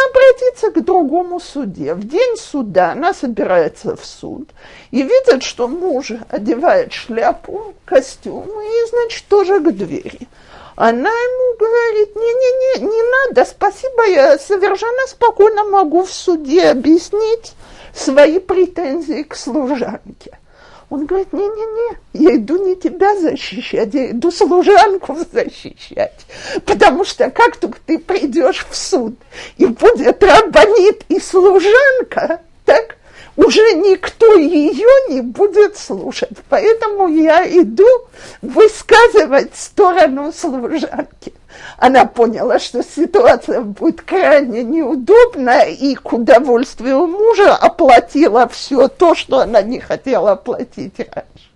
обратится 0.09 0.71
к 0.71 0.83
другому 0.83 1.39
суде. 1.39 1.93
В 1.93 2.07
день 2.07 2.37
суда 2.37 2.93
она 2.93 3.13
собирается 3.13 3.95
в 3.95 4.05
суд 4.05 4.49
и 4.91 5.03
видит, 5.03 5.43
что 5.43 5.67
муж 5.67 6.11
одевает 6.29 6.93
шляпу, 6.93 7.73
костюм 7.85 8.45
и, 8.47 8.89
значит, 8.89 9.25
тоже 9.27 9.59
к 9.59 9.71
двери. 9.71 10.27
Она 10.77 11.09
ему 11.09 11.57
говорит, 11.59 12.15
не-не-не, 12.15 12.89
не 12.89 13.27
надо, 13.27 13.45
спасибо, 13.45 14.07
я 14.07 14.39
совершенно 14.39 15.07
спокойно 15.07 15.65
могу 15.65 16.03
в 16.05 16.11
суде 16.11 16.69
объяснить 16.69 17.53
свои 17.93 18.39
претензии 18.39 19.23
к 19.23 19.35
служанке. 19.35 20.39
Он 20.91 21.05
говорит, 21.05 21.31
не-не-не, 21.31 21.97
я 22.11 22.35
иду 22.35 22.67
не 22.67 22.75
тебя 22.75 23.17
защищать, 23.17 23.93
я 23.93 24.11
иду 24.11 24.29
служанку 24.29 25.17
защищать. 25.31 26.25
Потому 26.65 27.05
что 27.05 27.29
как 27.31 27.55
только 27.55 27.79
ты 27.85 27.97
придешь 27.97 28.65
в 28.69 28.75
суд, 28.75 29.15
и 29.55 29.67
будет 29.67 30.21
рабонит 30.21 31.05
и 31.07 31.17
служанка, 31.21 32.41
так 32.65 32.97
уже 33.37 33.61
никто 33.75 34.35
ее 34.35 34.89
не 35.07 35.21
будет 35.21 35.77
слушать. 35.77 36.37
Поэтому 36.49 37.07
я 37.07 37.47
иду 37.47 37.87
высказывать 38.41 39.55
сторону 39.55 40.33
служанки 40.33 41.31
она 41.77 42.05
поняла, 42.05 42.59
что 42.59 42.83
ситуация 42.83 43.61
будет 43.61 44.01
крайне 44.01 44.63
неудобная, 44.63 45.65
и 45.65 45.95
к 45.95 46.13
удовольствию 46.13 47.07
мужа 47.07 47.55
оплатила 47.55 48.47
все 48.47 48.87
то, 48.87 49.15
что 49.15 49.39
она 49.39 49.61
не 49.61 49.79
хотела 49.79 50.35
платить 50.35 50.97
раньше. 50.99 51.50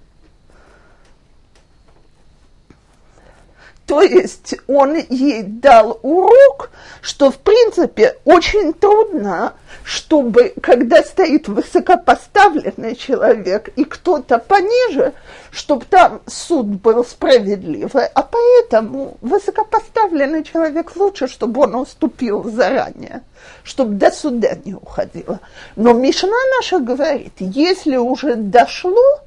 То 3.86 4.02
есть 4.02 4.56
он 4.68 4.96
ей 4.96 5.44
дал 5.44 6.00
урок, 6.02 6.72
что 7.02 7.30
в 7.30 7.38
принципе 7.38 8.18
очень 8.26 8.74
трудно, 8.74 9.54
чтобы, 9.84 10.54
когда 10.62 11.04
стоит 11.04 11.48
высокопоставленный 11.48 12.96
человек 12.96 13.70
и 13.76 13.84
кто-то 13.84 14.40
пониже, 14.40 15.14
чтобы 15.52 15.86
там 15.86 16.22
суд 16.26 16.66
был 16.66 17.06
справедливый, 17.06 18.08
а 18.08 18.24
поэтому 18.24 19.18
высокопоставленный 19.22 20.44
человек 20.44 20.96
лучше, 20.96 21.28
чтобы 21.28 21.62
он 21.62 21.76
уступил 21.76 22.44
заранее, 22.50 23.22
чтобы 23.64 23.94
до 23.96 24.10
суда 24.10 24.58
не 24.66 24.74
уходило. 24.74 25.40
Но 25.76 25.94
Мишна 25.94 26.38
наша 26.58 26.80
говорит, 26.80 27.34
если 27.38 27.98
уже 27.98 28.36
дошло, 28.36 29.20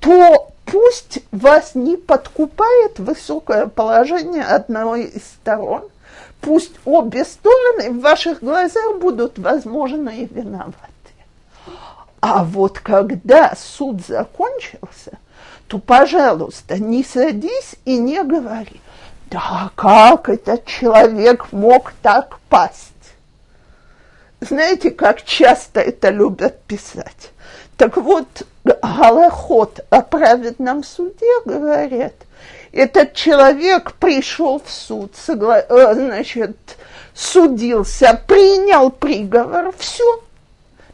то 0.00 0.53
пусть 0.74 1.20
вас 1.30 1.76
не 1.76 1.96
подкупает 1.96 2.98
высокое 2.98 3.68
положение 3.68 4.42
одной 4.42 5.04
из 5.04 5.22
сторон, 5.22 5.84
пусть 6.40 6.72
обе 6.84 7.24
стороны 7.24 7.92
в 7.92 8.00
ваших 8.00 8.40
глазах 8.40 8.98
будут, 8.98 9.38
возможно, 9.38 10.08
и 10.08 10.26
виноваты. 10.26 10.74
А 12.20 12.42
вот 12.42 12.80
когда 12.80 13.54
суд 13.56 14.04
закончился, 14.04 15.12
то, 15.68 15.78
пожалуйста, 15.78 16.76
не 16.80 17.04
садись 17.04 17.76
и 17.84 17.96
не 17.96 18.24
говори, 18.24 18.80
да 19.30 19.70
как 19.76 20.28
этот 20.28 20.66
человек 20.66 21.52
мог 21.52 21.92
так 22.02 22.40
пасть? 22.48 22.90
Знаете, 24.40 24.90
как 24.90 25.22
часто 25.22 25.78
это 25.78 26.10
любят 26.10 26.62
писать? 26.64 27.30
Так 27.76 27.96
вот, 27.96 28.46
Галахот 28.64 29.84
о 29.90 30.00
праведном 30.00 30.84
суде 30.84 31.40
говорят, 31.44 32.14
этот 32.72 33.14
человек 33.14 33.92
пришел 33.94 34.60
в 34.64 34.70
суд, 34.70 35.14
согла... 35.16 35.60
Э, 35.60 35.94
значит, 35.94 36.56
судился, 37.14 38.20
принял 38.26 38.90
приговор, 38.90 39.74
все. 39.78 40.22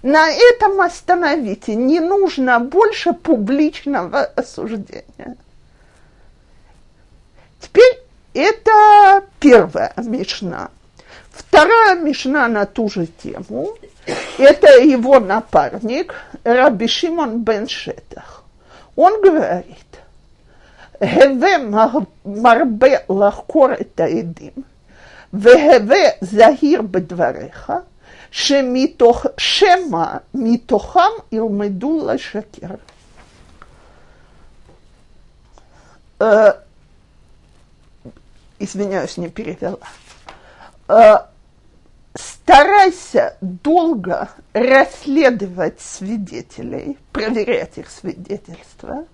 На 0.02 0.30
этом 0.30 0.80
остановите. 0.80 1.74
Не 1.74 2.00
нужно 2.00 2.58
больше 2.58 3.12
публичного 3.12 4.22
осуждения. 4.24 5.36
Теперь 7.60 8.02
это 8.32 9.24
первая 9.38 9.92
мишна. 9.98 10.70
Вторая 11.30 11.96
мишна 11.96 12.48
на 12.48 12.64
ту 12.64 12.88
же 12.88 13.06
тему. 13.06 13.76
Это 14.37 14.83
его 14.83 15.19
напарник 15.19 16.13
Раби 16.43 16.87
Шимон 16.87 17.43
бен 17.43 17.67
Шетах. 17.67 18.43
Он 18.95 19.13
говорит, 19.21 19.97
הווה 21.01 21.57
מרבה 22.25 22.87
לחקור 23.09 23.67
את 23.81 23.99
העדים, 23.99 24.51
והווה 25.33 26.09
זהיר 26.21 26.81
בדבריך, 26.81 27.73
שמתוך, 28.31 29.25
שמא 29.37 30.05
מתוכם 30.33 30.99
ילמדו 31.31 32.07
לשקר. 32.07 32.67
Uh, 36.17 36.53
извиняюсь, 38.59 39.17
не 39.17 39.27
перевела. 39.27 39.77
Старайся 42.50 43.36
долго 43.40 44.28
расследовать 44.54 45.80
свидетелей, 45.80 46.98
проверять 47.12 47.78
их 47.78 47.88
свидетельства, 47.88 49.04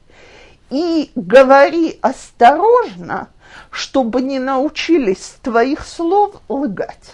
и 0.71 1.11
говори 1.15 1.99
осторожно, 2.01 3.29
чтобы 3.71 4.23
не 4.23 4.39
научились 4.39 5.23
с 5.23 5.31
твоих 5.43 5.87
слов 5.87 6.37
лгать. 6.49 7.13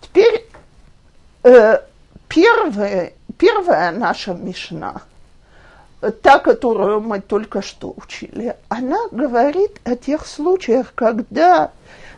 Теперь 0.00 0.44
э, 1.44 1.78
первая, 2.26 3.12
первая 3.38 3.92
наша 3.92 4.34
мишна, 4.34 5.02
та, 6.20 6.40
которую 6.40 7.00
мы 7.00 7.20
только 7.20 7.62
что 7.62 7.94
учили, 7.96 8.56
она 8.68 8.98
говорит 9.12 9.80
о 9.84 9.94
тех 9.94 10.26
случаях, 10.26 10.92
когда 10.96 11.70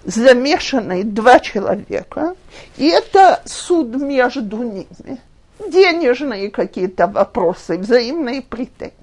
замешаны 0.07 1.05
два 1.05 1.41
человека, 1.41 2.35
и 2.77 2.89
это 2.89 3.43
суд 3.45 3.95
между 3.97 4.63
ними. 4.63 5.21
Денежные 5.69 6.51
какие-то 6.51 7.07
вопросы, 7.07 7.79
взаимные 7.79 8.43
претензии. 8.43 8.95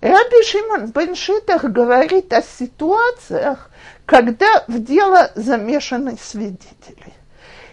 Раби 0.00 0.42
Шимон 0.44 0.90
бен 0.90 1.14
Шитах 1.14 1.64
говорит 1.64 2.32
о 2.32 2.40
ситуациях, 2.42 3.70
когда 4.06 4.64
в 4.68 4.82
дело 4.82 5.30
замешаны 5.34 6.16
свидетели. 6.22 7.12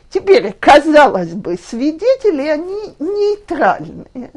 Теперь, 0.09 0.53
казалось 0.59 1.33
бы, 1.33 1.57
свидетели, 1.57 2.47
они 2.47 2.95
нейтральные. 2.99 4.31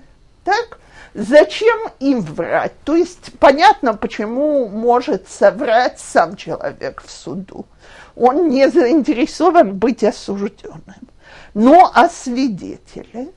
Так? 0.44 0.78
Зачем 1.14 1.78
им 2.00 2.20
врать? 2.20 2.72
То 2.84 2.94
есть 2.94 3.32
понятно, 3.38 3.94
почему 3.94 4.68
может 4.68 5.28
соврать 5.28 5.98
сам 5.98 6.36
человек 6.36 7.02
в 7.04 7.10
суду. 7.10 7.66
Он 8.14 8.48
не 8.48 8.68
заинтересован 8.68 9.76
быть 9.76 10.04
осужденным. 10.04 11.08
Но 11.54 11.90
а 11.94 12.08
свидетели? 12.08 13.32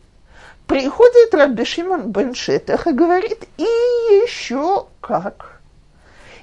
Приходит 0.68 1.34
Раби 1.34 1.66
Шимон 1.66 2.12
бен 2.12 2.34
Шетах 2.34 2.88
и 2.88 2.92
говорит, 2.92 3.44
и 3.58 3.64
еще 3.64 4.88
как. 5.00 5.60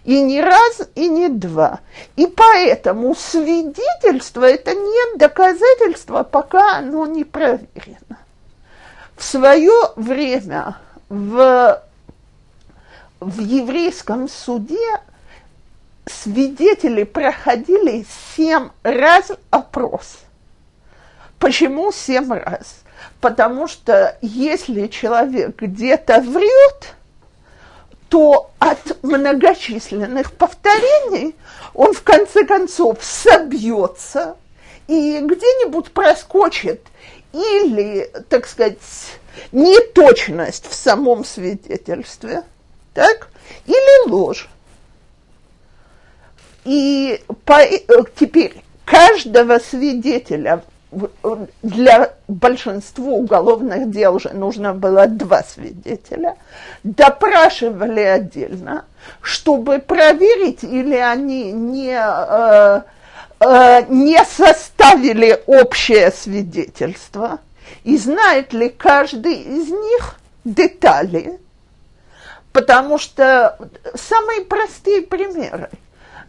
И 0.04 0.20
не 0.20 0.40
раз, 0.40 0.82
и 0.94 1.08
не 1.08 1.28
два. 1.28 1.80
И 2.16 2.26
поэтому 2.26 3.14
свидетельство– 3.14 4.44
это 4.44 4.74
не 4.74 5.18
доказательство, 5.18 6.22
пока 6.22 6.78
оно 6.78 7.06
не 7.06 7.24
проверено. 7.24 8.18
В 9.16 9.24
свое 9.24 9.72
время 9.96 10.76
в, 11.08 11.82
в 13.20 13.40
еврейском 13.40 14.28
суде 14.28 15.00
свидетели 16.06 17.04
проходили 17.04 18.06
семь 18.36 18.70
раз 18.82 19.32
опрос. 19.50 20.18
Почему 21.38 21.92
семь 21.92 22.32
раз? 22.32 22.80
Потому 23.20 23.68
что 23.68 24.16
если 24.20 24.88
человек 24.88 25.60
где-то 25.60 26.20
врет, 26.20 26.94
то 28.08 28.50
от 28.58 29.02
многочисленных 29.02 30.32
повторений 30.32 31.36
он 31.74 31.92
в 31.92 32.02
конце 32.02 32.44
концов 32.44 33.04
собьется 33.04 34.36
и 34.86 35.20
где-нибудь 35.20 35.92
проскочит 35.92 36.80
или, 37.32 38.10
так 38.30 38.46
сказать, 38.46 38.78
неточность 39.53 40.68
в 40.68 40.74
самом 40.74 41.24
свидетельстве, 41.24 42.42
так, 42.94 43.29
или 43.66 44.09
ложь. 44.09 44.48
И 46.64 47.20
по, 47.44 47.61
теперь 48.18 48.62
каждого 48.85 49.59
свидетеля 49.59 50.62
для 51.62 52.14
большинства 52.29 53.11
уголовных 53.11 53.90
дел 53.90 54.18
же 54.18 54.31
нужно 54.31 54.72
было 54.72 55.07
два 55.07 55.42
свидетеля, 55.42 56.37
допрашивали 56.83 58.01
отдельно, 58.01 58.87
чтобы 59.20 59.81
проверить, 59.81 60.64
или 60.64 60.96
они 60.96 61.53
не, 61.53 61.94
э, 61.94 62.83
э, 63.40 63.83
не 63.88 64.24
составили 64.24 65.42
общее 65.46 66.11
свидетельство, 66.11 67.40
и 67.85 67.96
знает 67.96 68.52
ли 68.52 68.68
каждый 68.68 69.35
из 69.35 69.68
них 69.68 70.16
детали, 70.44 71.40
потому 72.52 72.98
что 72.98 73.59
самые 73.94 74.42
простые 74.42 75.02
примеры– 75.02 75.70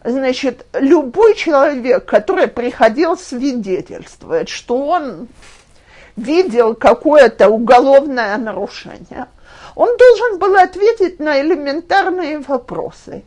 Значит, 0.02 0.64
любой 0.72 1.34
человек, 1.34 2.06
который 2.06 2.48
приходил 2.48 3.18
свидетельствовать, 3.18 4.48
что 4.48 4.86
он 4.86 5.28
видел 6.16 6.74
какое-то 6.74 7.48
уголовное 7.48 8.36
нарушение, 8.38 9.26
он 9.74 9.94
должен 9.96 10.38
был 10.38 10.56
ответить 10.56 11.20
на 11.20 11.40
элементарные 11.40 12.38
вопросы. 12.38 13.24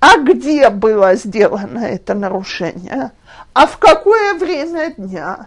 А 0.00 0.18
где 0.18 0.70
было 0.70 1.14
сделано 1.14 1.84
это 1.84 2.14
нарушение? 2.14 3.12
А 3.52 3.66
в 3.66 3.78
какое 3.78 4.34
время 4.34 4.92
дня? 4.96 5.46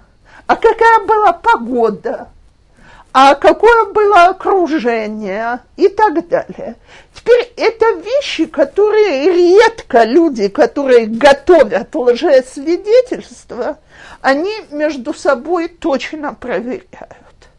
А 0.52 0.58
какая 0.58 1.00
была 1.06 1.32
погода? 1.32 2.28
а 3.14 3.36
какое 3.36 3.92
было 3.94 4.28
окружение 4.28 5.60
и 5.76 5.88
так 5.90 6.28
далее. 6.28 6.76
Теперь 7.14 7.54
это 7.58 7.92
вещи, 7.96 8.46
которые 8.46 9.32
редко 9.32 10.04
люди, 10.04 10.48
которые 10.50 11.08
готовят 11.08 11.94
лжесвидетельства, 11.94 13.80
они 14.22 14.54
между 14.72 15.14
собой 15.14 15.68
точно 15.68 16.34
проверяют. 16.34 17.50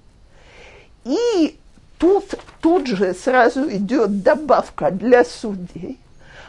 И 1.05 1.59
тут, 1.99 2.35
тут 2.61 2.87
же 2.87 3.15
сразу 3.15 3.71
идет 3.71 4.23
добавка 4.23 4.91
для 4.91 5.25
судей. 5.25 5.99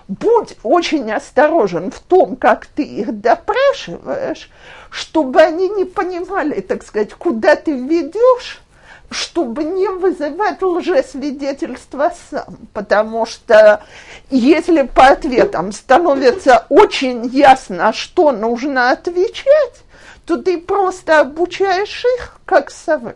Будь 0.08 0.58
очень 0.64 1.12
осторожен 1.12 1.90
в 1.92 2.00
том, 2.00 2.36
как 2.36 2.66
ты 2.66 2.84
их 2.84 3.22
допрашиваешь, 3.22 4.50
чтобы 4.90 5.42
они 5.42 5.70
не 5.70 5.86
понимали, 5.86 6.60
так 6.60 6.84
сказать, 6.84 7.14
куда 7.14 7.56
ты 7.56 7.72
ведешь, 7.72 8.62
чтобы 9.10 9.64
не 9.64 9.88
вызывать 9.88 10.62
лжесвидетельства 10.62 12.14
сам, 12.30 12.58
потому 12.74 13.26
что 13.26 13.84
если 14.30 14.84
по 14.84 15.08
ответам 15.08 15.72
становится 15.72 16.66
очень 16.70 17.26
ясно, 17.28 17.94
что 17.94 18.32
нужно 18.32 18.92
отвечать, 18.92 19.84
то 20.26 20.38
ты 20.38 20.60
просто 20.60 21.22
обучаешь 21.22 22.04
их, 22.18 22.40
как 22.46 22.72
совы. 22.72 23.16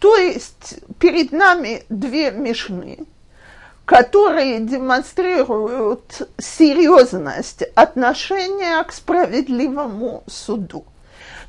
То 0.00 0.16
есть 0.16 0.80
перед 0.98 1.32
нами 1.32 1.84
две 1.88 2.30
мишны, 2.30 3.06
которые 3.90 4.60
демонстрируют 4.60 6.30
серьезность 6.38 7.64
отношения 7.74 8.84
к 8.84 8.92
справедливому 8.92 10.22
суду. 10.28 10.84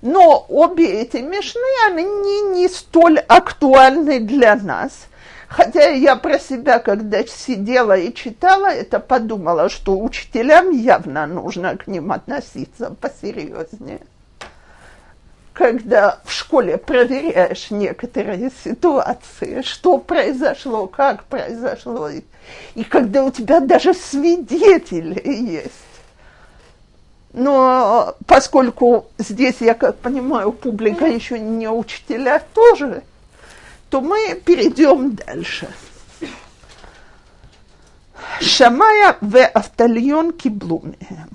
Но 0.01 0.47
обе 0.49 1.01
эти 1.03 1.17
мешны, 1.17 1.61
они 1.85 2.03
не, 2.03 2.61
не 2.61 2.67
столь 2.67 3.19
актуальны 3.19 4.21
для 4.21 4.55
нас. 4.55 5.05
Хотя 5.49 5.89
я 5.89 6.15
про 6.15 6.39
себя, 6.39 6.79
когда 6.79 7.23
сидела 7.23 7.95
и 7.95 8.11
читала 8.11 8.71
это, 8.71 8.99
подумала, 8.99 9.69
что 9.69 9.99
учителям 9.99 10.71
явно 10.71 11.27
нужно 11.27 11.77
к 11.77 11.85
ним 11.85 12.11
относиться 12.11 12.95
посерьезнее. 12.99 14.01
Когда 15.53 16.19
в 16.23 16.31
школе 16.31 16.77
проверяешь 16.77 17.71
некоторые 17.71 18.51
ситуации, 18.63 19.61
что 19.63 19.97
произошло, 19.97 20.87
как 20.87 21.25
произошло, 21.25 22.09
и, 22.73 22.83
когда 22.85 23.25
у 23.25 23.31
тебя 23.31 23.59
даже 23.59 23.93
свидетели 23.93 25.21
есть 25.27 25.71
Но 27.33 28.15
поскольку 28.25 29.07
здесь, 29.17 29.57
я 29.59 29.73
как 29.73 29.97
понимаю, 29.97 30.53
публика 30.53 31.05
еще 31.05 31.37
не 31.37 31.69
учителя 31.69 32.41
тоже, 32.53 33.03
то 33.89 33.99
мы 33.99 34.41
перейдем 34.45 35.15
дальше. 35.15 35.67
Шамая 38.39 39.17
в 39.19 39.37
Автальон 39.37 40.31
киблумием. 40.31 41.29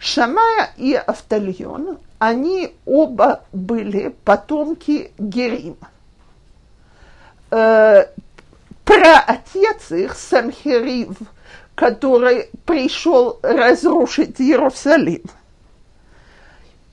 Шамая 0.00 0.70
и 0.78 0.94
Автальон, 0.94 1.98
они 2.18 2.74
оба 2.86 3.44
были 3.52 4.14
потомки 4.24 5.12
Герима. 5.18 5.90
Э, 7.50 8.06
отец 8.86 9.92
их, 9.92 10.14
Санхерив, 10.16 11.18
который 11.74 12.48
пришел 12.64 13.38
разрушить 13.42 14.40
Иерусалим. 14.40 15.22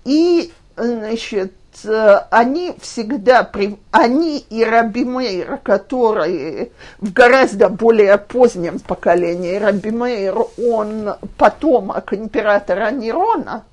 И, 0.04 0.52
значит, 0.76 1.54
они 1.86 2.76
всегда, 2.82 3.50
они 3.92 4.40
и 4.40 4.64
Раби 4.64 5.06
Мейр, 5.06 5.58
которые 5.58 6.72
в 7.00 7.12
гораздо 7.12 7.70
более 7.70 8.18
позднем 8.18 8.80
поколении, 8.80 9.56
Раби 9.56 9.92
Мейр, 9.92 10.38
он 10.58 11.16
потомок 11.38 12.14
императора 12.14 12.92
Нерона, 12.92 13.64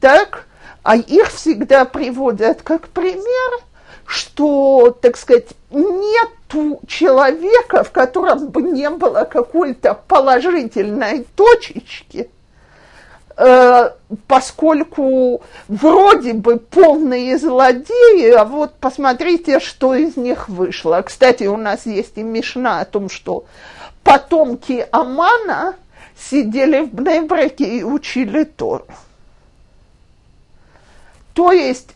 так, 0.00 0.46
а 0.82 0.96
их 0.96 1.28
всегда 1.28 1.84
приводят 1.84 2.62
как 2.62 2.88
пример, 2.88 3.60
что, 4.04 4.96
так 5.00 5.16
сказать, 5.16 5.48
нету 5.70 6.80
человека, 6.86 7.84
в 7.84 7.92
котором 7.92 8.48
бы 8.48 8.62
не 8.62 8.90
было 8.90 9.24
какой-то 9.24 9.94
положительной 9.94 11.24
точечки– 11.36 12.30
Э, 12.39 12.39
поскольку 14.26 15.42
вроде 15.68 16.34
бы 16.34 16.58
полные 16.58 17.38
злодеи, 17.38 18.30
а 18.32 18.44
вот 18.44 18.74
посмотрите, 18.74 19.60
что 19.60 19.94
из 19.94 20.16
них 20.16 20.48
вышло. 20.48 21.02
Кстати, 21.02 21.44
у 21.44 21.56
нас 21.56 21.86
есть 21.86 22.18
и 22.18 22.22
Мишна 22.22 22.80
о 22.80 22.84
том, 22.84 23.08
что 23.08 23.44
потомки 24.02 24.86
Амана 24.90 25.76
сидели 26.18 26.80
в 26.80 26.92
Бнебраке 26.92 27.78
и 27.78 27.82
учили 27.82 28.44
Тору. 28.44 28.86
То 31.32 31.52
есть 31.52 31.94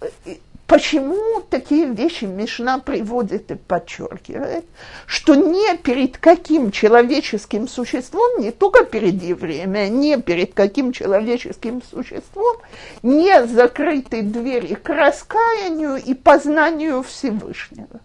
э, 0.00 0.36
Почему 0.68 1.40
такие 1.48 1.86
вещи 1.86 2.26
Мишна 2.26 2.78
приводит 2.78 3.50
и 3.50 3.54
подчеркивает, 3.54 4.66
что 5.06 5.34
не 5.34 5.78
перед 5.78 6.18
каким 6.18 6.72
человеческим 6.72 7.66
существом, 7.68 8.42
не 8.42 8.50
только 8.50 8.84
перед 8.84 9.22
евреями, 9.22 9.80
а 9.80 9.88
не 9.88 10.20
перед 10.20 10.52
каким 10.52 10.92
человеческим 10.92 11.80
существом 11.90 12.58
не 13.02 13.46
закрыты 13.46 14.20
двери 14.20 14.74
к 14.74 14.90
раскаянию 14.90 15.96
и 15.96 16.12
познанию 16.12 17.02
Всевышнего. 17.02 18.00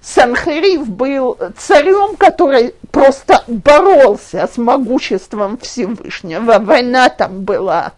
Санхерив 0.00 0.88
был 0.88 1.36
царем, 1.58 2.16
который 2.16 2.74
просто 2.92 3.44
боролся 3.46 4.48
с 4.50 4.56
могуществом 4.56 5.58
Всевышнего. 5.58 6.60
Война 6.60 7.10
там 7.10 7.42
была 7.42 7.92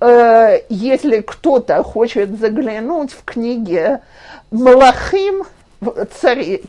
если 0.00 1.20
кто-то 1.20 1.82
хочет 1.82 2.38
заглянуть 2.38 3.12
в 3.12 3.24
книге 3.24 4.00
Малахим 4.50 5.44
царей, 6.20 6.64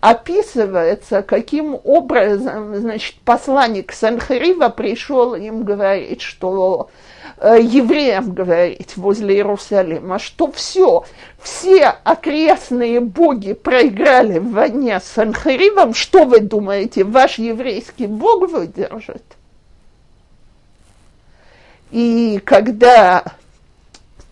описывается, 0.00 1.22
каким 1.22 1.78
образом, 1.82 2.76
значит, 2.76 3.16
посланник 3.24 3.92
Санхрива 3.92 4.68
пришел 4.68 5.34
им 5.34 5.62
говорить, 5.62 6.20
что 6.20 6.90
э, 7.38 7.58
евреям 7.60 8.32
говорить 8.32 8.96
возле 8.96 9.36
Иерусалима, 9.36 10.18
что 10.18 10.50
все, 10.52 11.04
все 11.40 11.86
окрестные 12.04 13.00
боги 13.00 13.54
проиграли 13.54 14.38
в 14.38 14.52
войне 14.52 15.00
с 15.00 15.04
Санхривом, 15.04 15.94
что 15.94 16.24
вы 16.24 16.40
думаете, 16.40 17.04
ваш 17.04 17.38
еврейский 17.38 18.06
бог 18.06 18.50
выдержит? 18.50 19.24
И 21.90 22.40
когда 22.44 23.24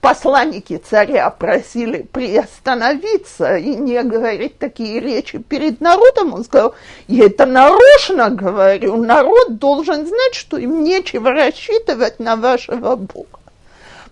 посланники 0.02 0.78
царя 0.78 1.30
просили 1.30 2.02
приостановиться 2.02 3.56
и 3.56 3.76
не 3.76 4.02
говорить 4.02 4.58
такие 4.58 4.98
речи 5.00 5.38
перед 5.38 5.80
народом, 5.80 6.34
он 6.34 6.44
сказал, 6.44 6.74
я 7.06 7.26
это 7.26 7.46
нарочно 7.46 8.28
говорю, 8.28 8.96
народ 8.96 9.58
должен 9.58 10.06
знать, 10.06 10.34
что 10.34 10.56
им 10.56 10.82
нечего 10.82 11.30
рассчитывать 11.30 12.18
на 12.18 12.34
вашего 12.36 12.96
Бога. 12.96 13.38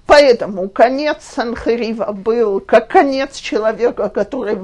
Поэтому 0.07 0.68
конец 0.68 1.18
Санхарива 1.35 2.12
был 2.12 2.61
как 2.61 2.88
конец 2.88 3.37
человека, 3.37 4.09
который 4.09 4.59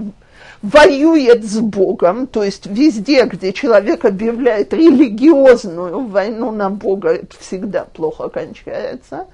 воюет 0.62 1.44
с 1.44 1.58
Богом, 1.58 2.26
то 2.26 2.42
есть 2.42 2.66
везде, 2.66 3.24
где 3.24 3.52
человек 3.52 4.04
объявляет 4.04 4.72
религиозную 4.72 6.06
войну 6.06 6.50
на 6.50 6.70
Бога, 6.70 7.10
это 7.10 7.36
всегда 7.38 7.84
плохо 7.84 8.28
кончается. 8.28 9.26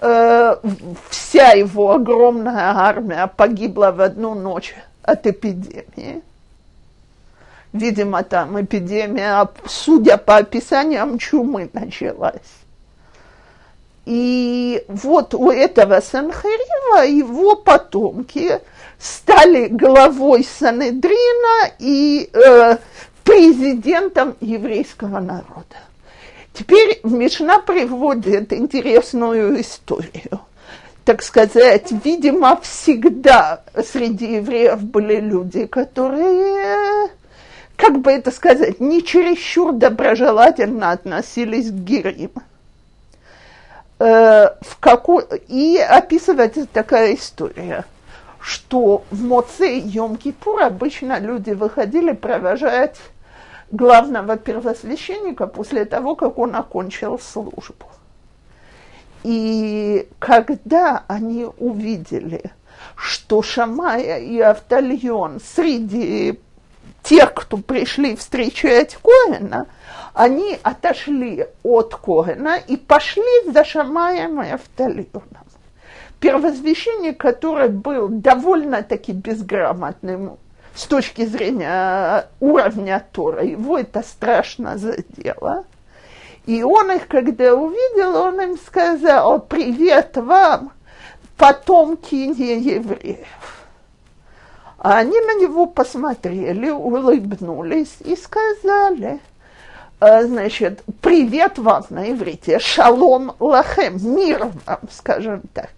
Э, 0.00 0.56
вся 1.10 1.52
его 1.52 1.92
огромная 1.92 2.74
армия 2.74 3.26
погибла 3.26 3.92
в 3.92 4.00
одну 4.00 4.34
ночь 4.34 4.74
от 5.02 5.26
эпидемии. 5.26 6.22
Видимо, 7.72 8.22
там 8.24 8.60
эпидемия, 8.60 9.48
судя 9.66 10.16
по 10.16 10.38
описаниям, 10.38 11.18
чумы 11.18 11.70
началась. 11.72 12.40
И 14.06 14.82
вот 14.88 15.34
у 15.34 15.50
этого 15.50 16.00
Санхарива 16.00 17.04
его 17.06 17.54
потомки 17.54 18.60
стали 19.00 19.68
главой 19.68 20.44
Санедрина 20.44 21.72
и 21.78 22.28
э, 22.32 22.76
президентом 23.24 24.36
еврейского 24.40 25.20
народа. 25.20 25.76
Теперь 26.52 27.00
Мишна 27.02 27.60
приводит 27.60 28.52
интересную 28.52 29.60
историю. 29.60 30.40
Так 31.04 31.22
сказать, 31.22 31.90
видимо, 32.04 32.60
всегда 32.60 33.62
среди 33.82 34.34
евреев 34.34 34.82
были 34.82 35.18
люди, 35.18 35.64
которые, 35.64 37.08
как 37.76 38.00
бы 38.00 38.12
это 38.12 38.30
сказать, 38.30 38.80
не 38.80 39.02
чересчур 39.02 39.72
доброжелательно 39.72 40.90
относились 40.90 41.70
к 41.70 41.74
Герим. 41.74 42.32
Э, 43.98 44.48
в 44.60 44.76
какой... 44.78 45.24
И 45.48 45.78
описывается 45.78 46.66
такая 46.66 47.14
история– 47.14 47.86
что 48.40 49.04
в 49.10 49.22
Моце 49.22 49.78
Йом-Кипур 49.78 50.62
обычно 50.62 51.18
люди 51.18 51.50
выходили 51.50 52.12
провожать 52.12 52.96
главного 53.70 54.36
первосвященника 54.36 55.46
после 55.46 55.84
того, 55.84 56.16
как 56.16 56.38
он 56.38 56.56
окончил 56.56 57.18
службу. 57.18 57.86
И 59.22 60.08
когда 60.18 61.04
они 61.06 61.46
увидели, 61.58 62.52
что 62.96 63.42
Шамая 63.42 64.18
и 64.18 64.40
Автальон 64.40 65.40
среди 65.40 66.40
тех, 67.02 67.34
кто 67.34 67.58
пришли 67.58 68.16
встречать 68.16 68.96
Коэна, 69.02 69.66
они 70.14 70.58
отошли 70.62 71.46
от 71.62 71.94
Коэна 71.94 72.56
и 72.56 72.76
пошли 72.76 73.52
за 73.52 73.64
Шамаем 73.64 74.42
и 74.42 74.50
Автальоном 74.50 75.39
первосвященник, 76.20 77.18
который 77.18 77.68
был 77.68 78.08
довольно-таки 78.08 79.12
безграмотным 79.12 80.38
с 80.74 80.84
точки 80.84 81.24
зрения 81.24 82.28
уровня 82.38 83.04
Тора, 83.12 83.44
его 83.44 83.78
это 83.78 84.02
страшно 84.02 84.78
задело. 84.78 85.64
И 86.46 86.62
он 86.62 86.92
их, 86.92 87.08
когда 87.08 87.54
увидел, 87.54 88.16
он 88.16 88.40
им 88.40 88.58
сказал, 88.58 89.40
привет 89.40 90.16
вам, 90.16 90.72
потомки 91.36 92.14
неевреев. 92.14 93.26
А 94.78 94.98
они 94.98 95.20
на 95.20 95.34
него 95.34 95.66
посмотрели, 95.66 96.70
улыбнулись 96.70 97.96
и 98.00 98.16
сказали, 98.16 99.20
«А, 99.98 100.22
значит, 100.22 100.82
привет 101.02 101.58
вам 101.58 101.84
на 101.90 102.10
иврите, 102.10 102.58
шалом 102.58 103.32
лахем, 103.38 103.98
мир 104.14 104.50
вам, 104.64 104.80
скажем 104.90 105.42
так. 105.52 105.70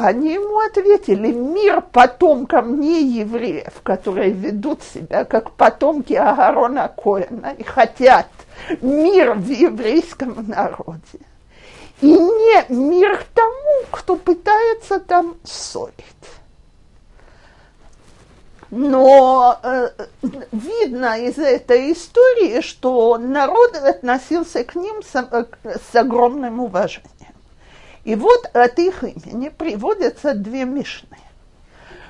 Они 0.00 0.34
ему 0.34 0.60
ответили, 0.60 1.32
мир 1.32 1.80
потомкам 1.80 2.78
не 2.78 3.02
евреев, 3.02 3.80
которые 3.82 4.30
ведут 4.30 4.84
себя 4.84 5.24
как 5.24 5.50
потомки 5.52 6.12
Агарона 6.12 6.88
Коэна 6.88 7.54
и 7.58 7.64
хотят 7.64 8.28
мир 8.80 9.34
в 9.34 9.50
еврейском 9.50 10.46
народе. 10.46 11.18
И 12.00 12.12
не 12.12 12.64
мир 12.68 13.24
тому, 13.34 13.86
кто 13.90 14.14
пытается 14.14 15.00
там 15.00 15.36
ссорить. 15.42 15.94
Но 18.70 19.58
э, 19.64 19.90
видно 20.52 21.18
из 21.18 21.38
этой 21.38 21.92
истории, 21.92 22.60
что 22.60 23.18
народ 23.18 23.74
относился 23.74 24.62
к 24.62 24.76
ним 24.76 25.02
с, 25.02 25.16
э, 25.16 25.44
с 25.90 25.96
огромным 25.96 26.60
уважением. 26.60 27.17
И 28.08 28.14
вот 28.14 28.46
от 28.54 28.78
их 28.78 29.04
имени 29.04 29.50
приводятся 29.50 30.32
две 30.32 30.64
мишны. 30.64 31.18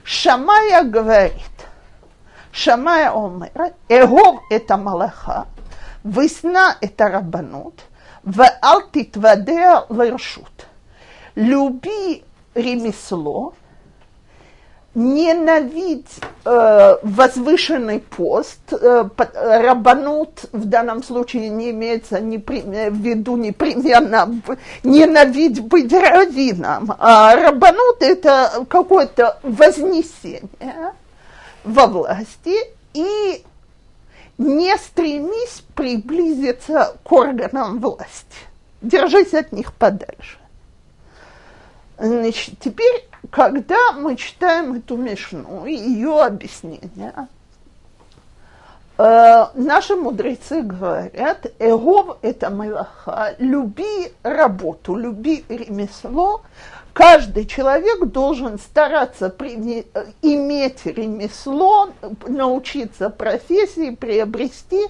Шамая 0.04 0.84
говорит, 0.84 1.32
Шамая 2.52 3.10
омер, 3.10 3.74
Эгов 3.88 4.40
это 4.48 4.76
Малаха, 4.76 5.48
Весна 6.04 6.76
это 6.80 7.08
Рабанут, 7.08 7.80
Ваалтит 8.22 9.16
Вадеа 9.16 9.86
Лершут. 9.88 10.68
Люби 11.34 12.22
ремесло, 12.54 13.54
ненавидь 14.98 16.18
э, 16.44 16.96
возвышенный 17.02 18.00
пост, 18.00 18.58
э, 18.72 19.08
рабанут 19.16 20.46
в 20.50 20.64
данном 20.64 21.04
случае 21.04 21.50
не 21.50 21.70
имеется 21.70 22.18
не 22.18 22.38
при, 22.38 22.62
в 22.62 22.96
виду 22.96 23.36
непременно 23.36 24.28
ненавидь 24.82 25.60
быть 25.60 25.92
раввином, 25.92 26.92
а 26.98 27.36
рабанут 27.36 27.98
это 28.00 28.66
какое-то 28.68 29.38
вознесение 29.44 30.94
во 31.62 31.86
власти 31.86 32.56
и 32.92 33.44
не 34.36 34.76
стремись 34.78 35.62
приблизиться 35.76 36.96
к 37.04 37.12
органам 37.12 37.78
власти. 37.78 38.36
Держись 38.82 39.32
от 39.32 39.52
них 39.52 39.72
подальше. 39.74 40.38
Значит, 41.98 42.54
теперь 42.58 43.07
когда 43.30 43.92
мы 43.92 44.16
читаем 44.16 44.74
эту 44.74 44.96
мешну 44.96 45.66
и 45.66 45.74
ее 45.74 46.22
объяснение, 46.22 47.28
э, 48.96 49.46
наши 49.54 49.96
мудрецы 49.96 50.62
говорят, 50.62 51.46
Эгов– 51.58 52.18
это 52.22 52.50
малаха, 52.50 53.34
люби 53.38 54.12
работу, 54.22 54.96
люби 54.96 55.44
ремесло, 55.48 56.42
каждый 56.92 57.46
человек 57.46 58.04
должен 58.06 58.58
стараться 58.58 59.28
при, 59.30 59.86
иметь 60.22 60.86
ремесло, 60.86 61.90
научиться 62.26 63.10
профессии, 63.10 63.90
приобрести 63.94 64.86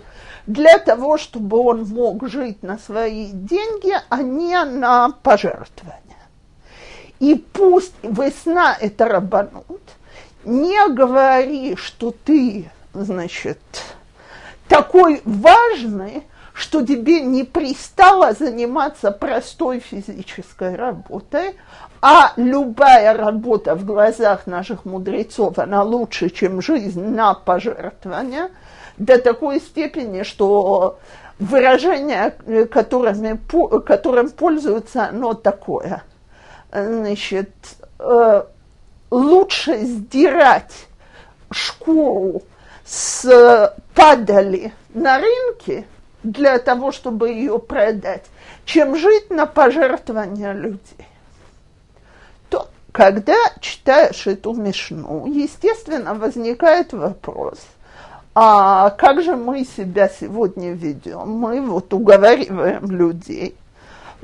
для 0.46 0.79
того, 0.79 1.18
чтобы 1.18 1.59
он 1.59 1.85
мог 1.85 2.27
жить 2.29 2.62
на 2.62 2.79
свои 2.79 3.31
деньги, 3.33 3.92
а 4.09 4.22
не 4.22 4.64
на 4.64 5.11
пожертвования. 5.22 6.07
И 7.20 7.35
пусть 7.52 7.94
весна 8.02 8.76
это 8.81 9.07
рабанут, 9.07 9.83
не 10.44 10.88
говори, 10.88 11.74
что 11.76 12.14
ты, 12.24 12.70
значит, 12.94 13.59
такой 14.68 15.20
важный, 15.24 16.22
что 16.54 16.85
тебе 16.85 17.20
не 17.20 17.42
пристало 17.44 18.33
заниматься 18.33 19.11
простой 19.11 19.81
физической 19.81 20.76
работой, 20.76 21.57
а 22.00 22.33
любая 22.37 23.16
работа 23.16 23.74
в 23.74 23.85
глазах 23.85 24.46
наших 24.46 24.85
мудрецов, 24.85 25.59
она 25.59 25.83
лучше, 25.83 26.31
чем 26.31 26.62
жизнь 26.62 27.04
на 27.04 27.35
пожертвования, 27.35 28.50
до 28.96 29.18
такой 29.18 29.61
степени, 29.61 30.22
что 30.22 30.98
выражение, 31.40 32.31
которыми, 32.66 33.38
которым 33.81 34.31
пользуются, 34.31 35.09
оно 35.09 35.35
такое– 35.35 36.02
значит, 36.72 37.50
э, 37.98 38.42
лучше 39.11 39.78
сдирать 39.78 40.87
шкуру 41.50 42.42
с 42.85 43.74
падали 43.94 44.72
на 44.94 45.18
рынке 45.18 45.87
для 46.22 46.59
того, 46.59 46.92
чтобы 46.92 47.31
ее 47.31 47.59
продать, 47.59 48.24
чем 48.64 48.96
жить 48.96 49.31
на 49.31 49.46
пожертвования 49.46 50.52
людей. 50.52 51.07
То, 52.50 52.68
когда 52.92 53.37
читаешь 53.61 54.26
эту 54.26 54.52
мешну, 54.52 55.26
естественно, 55.26 56.14
возникает 56.14 56.92
вопрос, 56.92 57.59
а 58.35 58.90
как 58.90 59.22
же 59.22 59.37
мы 59.37 59.64
себя 59.64 60.09
сегодня 60.09 60.72
ведем? 60.72 61.28
Мы 61.28 61.61
вот 61.61 61.92
уговариваем 61.92 62.90
людей– 62.90 63.57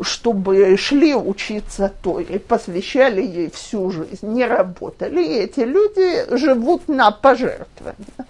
чтобы 0.00 0.76
шли 0.76 1.14
учиться 1.14 1.92
Торе, 2.02 2.38
посвящали 2.38 3.22
ей 3.22 3.50
всю 3.50 3.90
жизнь, 3.90 4.26
не 4.26 4.44
работали, 4.44 5.22
и 5.22 5.38
эти 5.40 5.60
люди 5.60 6.36
живут 6.36 6.88
на 6.88 7.10
пожертвования. 7.10 8.26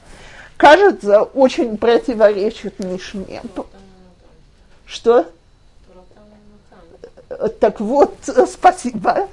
Кажется, 0.56 1.22
очень 1.22 1.76
противоречит 1.76 2.78
Мишне. 2.78 3.42
Что? 4.86 5.26
Так 7.60 7.80
вот, 7.80 8.14
спасибо. 8.50 9.28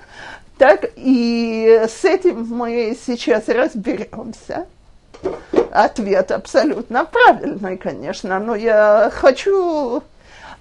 Так, 0.57 0.91
и 0.95 1.85
с 1.87 2.05
этим 2.05 2.45
мы 2.45 2.97
сейчас 3.05 3.47
разберемся. 3.47 4.67
Ответ 5.71 6.31
абсолютно 6.31 7.05
правильный, 7.05 7.77
конечно, 7.77 8.39
но 8.39 8.55
я 8.55 9.11
хочу 9.13 10.03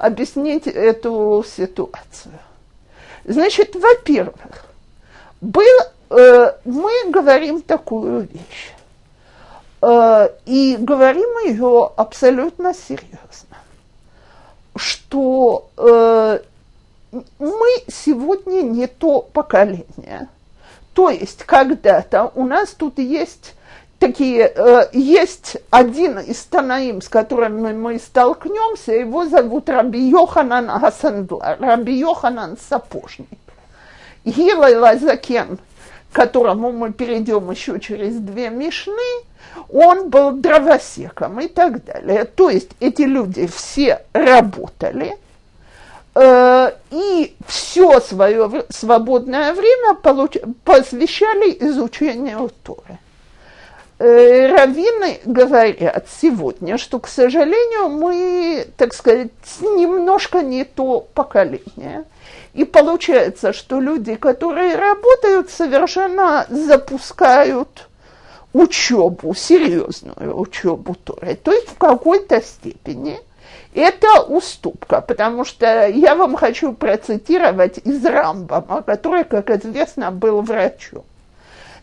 объяснить 0.01 0.67
эту 0.67 1.45
ситуацию. 1.47 2.39
Значит, 3.25 3.77
во-первых, 3.77 4.65
был, 5.43 5.79
э, 6.11 6.53
мы 6.65 6.91
говорим 7.11 7.61
такую 7.61 8.23
вещь, 8.23 8.73
э, 9.83 10.29
и 10.47 10.77
говорим 10.81 11.29
ее 11.45 11.91
абсолютно 11.97 12.73
серьезно, 12.73 13.59
что 14.75 15.69
э, 15.77 16.41
мы 17.39 17.69
сегодня 17.89 18.63
не 18.63 18.87
то 18.87 19.21
поколение. 19.21 20.29
То 20.95 21.11
есть 21.11 21.45
когда-то 21.45 22.33
у 22.35 22.47
нас 22.47 22.71
тут 22.71 22.99
есть 22.99 23.55
такие, 24.01 24.53
э, 24.53 24.89
есть 24.93 25.59
один 25.71 26.19
из 26.19 26.43
Танаим, 26.45 27.01
с 27.03 27.09
которым 27.09 27.81
мы 27.81 27.99
столкнемся, 28.01 28.93
его 28.93 29.27
зовут 29.27 29.69
Раби 29.69 30.01
Йоханан 30.09 30.71
Асандла, 30.71 31.57
Раби 31.61 31.95
Йоханан 31.99 32.57
Сапожник. 32.59 33.29
Гилай 34.25 34.77
Лазакен, 34.77 35.59
к 36.11 36.17
которому 36.17 36.73
мы 36.73 36.93
перейдем 36.93 37.51
еще 37.51 37.79
через 37.79 38.17
две 38.17 38.49
мишны, 38.51 39.25
он 39.69 40.09
был 40.09 40.33
дровосеком 40.33 41.39
и 41.41 41.49
так 41.49 41.85
далее. 41.85 42.25
То 42.25 42.51
есть 42.51 42.71
эти 42.81 43.03
люди 43.03 43.47
все 43.47 44.03
работали, 44.13 45.17
э, 46.15 46.73
и 46.91 47.37
все 47.47 48.01
свое 48.01 48.65
свободное 48.71 49.53
время 49.53 49.95
получ, 49.95 50.37
посвящали 50.65 51.57
изучению 51.61 52.51
Торы. 52.65 52.99
Э, 54.03 54.47
раввины 54.47 55.21
говорят 55.27 56.07
сегодня, 56.23 56.79
что, 56.79 57.01
к 57.01 57.07
сожалению, 57.07 57.91
мы, 57.91 58.67
так 58.79 58.95
сказать, 58.95 59.29
немножко 59.61 60.41
не 60.41 60.65
то 60.65 61.07
поколение. 61.13 62.05
И 62.55 62.65
получается, 62.65 63.53
что 63.53 63.79
люди, 63.79 64.15
которые 64.15 64.77
работают, 64.77 65.51
совершенно 65.51 66.47
запускают 66.49 67.89
учебу, 68.55 69.35
серьезную 69.35 70.35
учебу 70.41 70.95
Торы. 70.95 71.35
То 71.35 71.53
есть 71.53 71.69
в 71.69 71.77
какой-то 71.77 72.41
степени 72.41 73.21
это 73.75 74.23
уступка, 74.23 75.03
потому 75.03 75.45
что 75.45 75.87
я 75.89 76.15
вам 76.15 76.37
хочу 76.37 76.73
процитировать 76.73 77.77
из 77.85 78.03
Рамбама, 78.03 78.81
который, 78.81 79.25
как 79.25 79.51
известно, 79.51 80.11
был 80.11 80.41
врачом. 80.41 81.05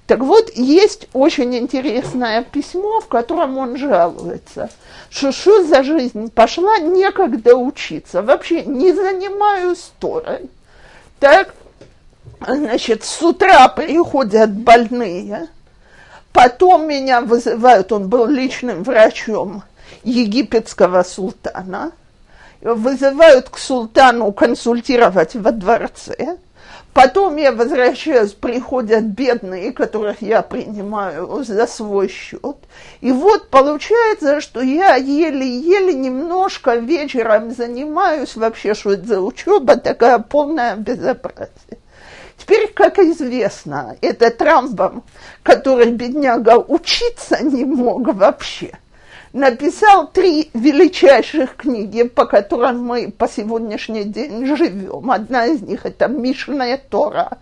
Так 0.08 0.20
вот, 0.20 0.50
есть 0.56 1.10
очень 1.12 1.54
интересное 1.58 2.42
письмо, 2.42 3.02
в 3.02 3.08
котором 3.08 3.58
он 3.58 3.76
жалуется, 3.76 4.70
что 5.10 5.34
что 5.34 5.66
за 5.66 5.84
жизнь 5.84 6.32
пошла, 6.32 6.78
некогда 6.80 7.58
учиться, 7.58 8.22
вообще 8.22 8.64
не 8.64 8.94
занимаюсь 8.94 9.92
Торой. 10.00 10.50
Так, 11.20 11.54
значит, 12.40 13.04
с 13.04 13.22
утра 13.22 13.68
приходят 13.68 14.50
больные, 14.54 15.50
потом 16.32 16.88
меня 16.88 17.20
вызывают, 17.20 17.92
он 17.92 18.08
был 18.08 18.28
личным 18.28 18.84
врачом 18.84 19.64
египетского 20.04 21.04
султана, 21.04 21.92
вызывают 22.62 23.50
к 23.50 23.58
султану 23.58 24.32
консультировать 24.32 25.36
во 25.36 25.52
дворце, 25.52 26.38
Потом 26.98 27.36
я 27.36 27.52
возвращаюсь, 27.52 28.32
приходят 28.32 29.04
бедные, 29.04 29.72
которых 29.72 30.24
я 30.24 30.42
принимаю 30.42 31.44
за 31.44 31.68
свой 31.68 32.08
счет. 32.08 32.58
И 33.02 33.12
вот 33.12 33.50
получается, 33.52 34.42
что 34.42 34.62
я 34.62 34.96
еле-еле 34.96 35.94
немножко 35.94 36.74
вечером 36.78 37.52
занимаюсь 37.52 38.36
вообще, 38.36 38.74
что 38.74 38.94
это 38.94 39.06
за 39.06 39.22
учеба, 39.22 39.76
такая 39.76 40.18
полная 40.18 40.76
безобразие. 40.76 41.78
теперь, 42.36 42.74
как 42.74 42.98
известно, 42.98 43.96
этот 44.02 44.42
Рамбам, 44.42 45.04
который, 45.44 45.92
бедняга, 45.92 46.58
учиться 46.58 47.44
не 47.44 47.64
мог 47.64 48.12
вообще, 48.16 48.72
написал 49.38 50.08
три 50.08 50.50
величайших 50.54 51.56
книги, 51.56 52.04
по 52.04 52.26
которым 52.26 52.84
мы 52.84 53.12
по 53.12 53.28
сегодняшний 53.28 54.04
день 54.04 54.46
живем. 54.46 55.12
Одна 55.12 55.46
из 55.46 55.62
них– 55.62 55.82
это 55.86 56.08
Мишная 56.08 56.78
Тора, 56.78 57.38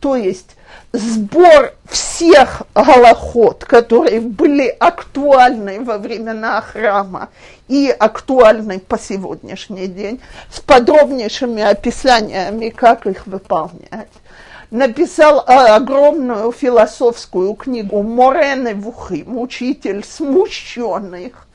то 0.00 0.16
есть 0.16 0.56
сбор 0.92 1.72
всех 1.88 2.62
голоход, 2.74 3.64
которые 3.64 4.20
были 4.20 4.66
актуальны 4.66 5.80
во 5.80 5.98
времена 5.98 6.60
храма 6.60 7.28
и 7.68 7.94
актуальны 7.96 8.78
по 8.80 8.98
сегодняшний 8.98 9.86
день, 9.86 10.20
с 10.52 10.60
подробнейшими 10.60 11.62
описаниями, 11.62 12.70
как 12.70 13.06
их 13.06 13.26
выполнять. 13.26 14.10
Написал 14.70 15.44
огромную 15.46 16.50
философскую 16.50 17.54
книгу 17.54 18.02
Морены 18.02 18.74
Вухим, 18.74 19.38
учитель 19.38 20.04
смущенных, 20.04 21.46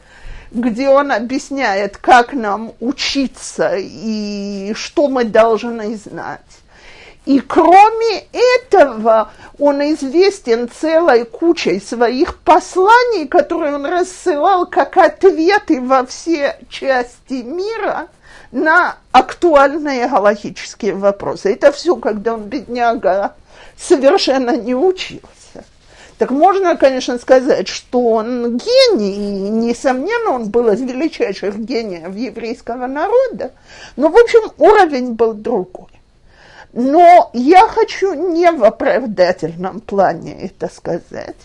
где 0.51 0.87
он 0.87 1.11
объясняет, 1.11 1.97
как 1.97 2.31
нам 2.31 2.71
учиться 2.79 3.75
и 3.77 4.73
что 4.75 5.09
мы 5.09 5.25
должны 5.25 5.97
знать. 5.97 6.39
И 7.25 7.39
кроме 7.39 8.23
этого, 8.31 9.31
он 9.59 9.81
известен 9.93 10.69
целой 10.69 11.25
кучей 11.25 11.81
своих 11.81 12.37
посланий, 12.39 13.27
которые 13.27 13.75
он 13.75 13.85
рассылал 13.85 14.65
как 14.65 14.97
ответы 14.97 15.81
во 15.81 16.05
все 16.05 16.57
части 16.69 17.43
мира 17.43 18.07
на 18.51 18.97
актуальные 19.11 20.07
галактические 20.07 20.93
вопросы. 20.93 21.53
Это 21.53 21.71
все, 21.71 21.95
когда 21.95 22.33
он, 22.33 22.43
бедняга, 22.43 23.33
совершенно 23.77 24.55
не 24.57 24.75
учился. 24.75 25.65
Так 26.17 26.29
можно, 26.29 26.75
конечно, 26.75 27.17
сказать, 27.17 27.67
что 27.67 27.99
он 27.99 28.57
гений, 28.57 29.47
и, 29.47 29.49
несомненно, 29.49 30.31
он 30.31 30.49
был 30.49 30.69
из 30.69 30.81
величайших 30.81 31.57
гениев 31.57 32.15
еврейского 32.15 32.85
народа, 32.85 33.51
но, 33.95 34.09
в 34.09 34.17
общем, 34.17 34.51
уровень 34.59 35.13
был 35.13 35.33
другой. 35.33 35.87
Но 36.73 37.31
я 37.33 37.67
хочу 37.67 38.13
не 38.13 38.51
в 38.51 38.63
оправдательном 38.63 39.79
плане 39.81 40.45
это 40.45 40.69
сказать, 40.73 41.35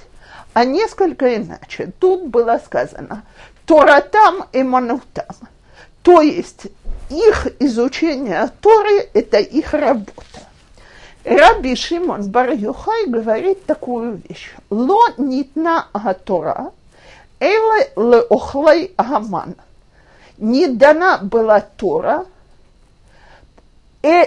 а 0.53 0.65
несколько 0.65 1.37
иначе. 1.37 1.91
Тут 1.99 2.27
было 2.27 2.61
сказано 2.65 3.23
«Торатам 3.65 4.45
и 4.53 4.63
манутам», 4.63 5.35
то 6.03 6.21
есть 6.21 6.67
их 7.11 7.49
изучение 7.61 8.51
Торы– 8.61 9.09
это 9.15 9.39
их 9.39 9.73
работа. 9.75 10.41
Раби 11.25 11.75
Шимон 11.75 12.31
бар 12.31 12.53
Юхай 12.53 13.07
говорит 13.07 13.65
такую 13.67 14.21
вещь. 14.29 14.55
Ло 14.71 15.09
нитна 15.17 15.89
агатора, 15.93 16.73
эле 17.41 17.91
леохлей 17.97 18.93
агаман. 18.97 19.57
Не 20.39 20.69
дана 20.69 21.19
была 21.19 21.61
Тора, 21.61 22.27
э, 24.03 24.27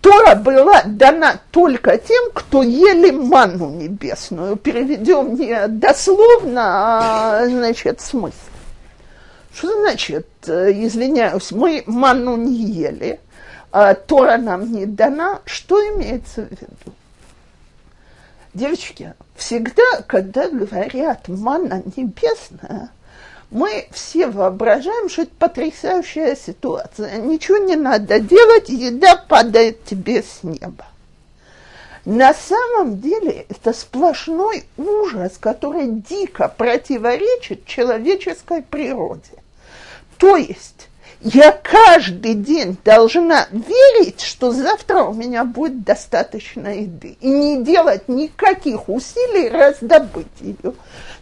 Тора 0.00 0.36
была 0.36 0.82
дана 0.86 1.40
только 1.50 1.98
тем, 1.98 2.30
кто 2.32 2.62
ели 2.62 3.10
манну 3.10 3.70
небесную. 3.70 4.56
Переведем 4.56 5.34
не 5.34 5.66
дословно, 5.68 7.40
а 7.40 7.46
значит 7.46 8.00
смысл. 8.00 8.34
Что 9.52 9.80
значит, 9.80 10.28
э, 10.46 10.72
извиняюсь, 10.72 11.50
мы 11.52 11.82
манну 11.86 12.36
не 12.36 12.54
ели, 12.54 13.20
а 13.72 13.94
Тора 13.94 14.36
нам 14.36 14.72
не 14.72 14.86
дана? 14.86 15.40
Что 15.44 15.80
имеется 15.94 16.42
в 16.42 16.50
виду? 16.50 16.94
Девочки, 18.54 19.14
всегда, 19.36 20.02
когда 20.06 20.48
говорят 20.48 21.28
манна 21.28 21.82
небесная, 21.96 22.90
мы 23.50 23.88
все 23.92 24.26
воображаем, 24.26 25.08
что 25.08 25.22
это 25.22 25.32
потрясающая 25.38 26.36
ситуация. 26.36 27.18
Ничего 27.18 27.58
не 27.58 27.76
надо 27.76 28.20
делать, 28.20 28.68
еда 28.68 29.16
падает 29.16 29.84
тебе 29.84 30.22
с 30.22 30.42
неба. 30.42 30.86
На 32.08 32.32
самом 32.32 33.02
деле 33.02 33.44
это 33.50 33.74
сплошной 33.74 34.64
ужас, 34.78 35.32
который 35.38 35.88
дико 35.88 36.48
противоречит 36.48 37.66
человеческой 37.66 38.62
природе. 38.62 39.42
То 40.16 40.38
есть 40.38 40.88
я 41.20 41.52
каждый 41.52 42.32
день 42.32 42.78
должна 42.82 43.46
верить, 43.50 44.22
что 44.22 44.52
завтра 44.52 45.02
у 45.02 45.12
меня 45.12 45.44
будет 45.44 45.82
достаточно 45.82 46.68
еды, 46.80 47.18
и 47.20 47.28
не 47.28 47.62
делать 47.62 48.08
никаких 48.08 48.88
усилий 48.88 49.50
раздобыть 49.50 50.28
ее. 50.40 50.72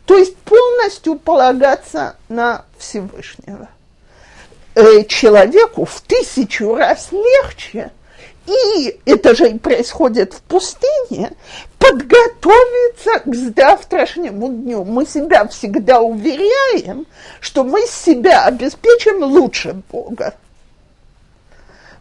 То 0.05 0.17
есть 0.17 0.37
полностью 0.37 1.19
полагаться 1.19 2.15
на 2.29 2.65
Всевышнего. 2.79 3.69
Э, 4.77 5.03
человеку 5.03 5.85
в 5.85 6.01
тысячу 6.03 6.77
раз 6.77 7.11
легче, 7.11 7.91
и 8.47 9.01
это 9.05 9.35
же 9.35 9.51
и 9.51 9.59
происходит 9.59 10.35
в 10.35 10.43
пустыне, 10.43 11.33
подготовиться 11.79 13.21
к 13.25 13.35
завтрашнему 13.35 14.49
дню. 14.49 14.85
Мы 14.85 15.07
себя 15.07 15.47
всегда 15.49 16.01
уверяем, 16.01 17.07
что 17.41 17.65
мы 17.65 17.87
себя 17.87 18.45
обеспечим 18.45 19.23
лучше 19.23 19.83
Бога. 19.91 20.35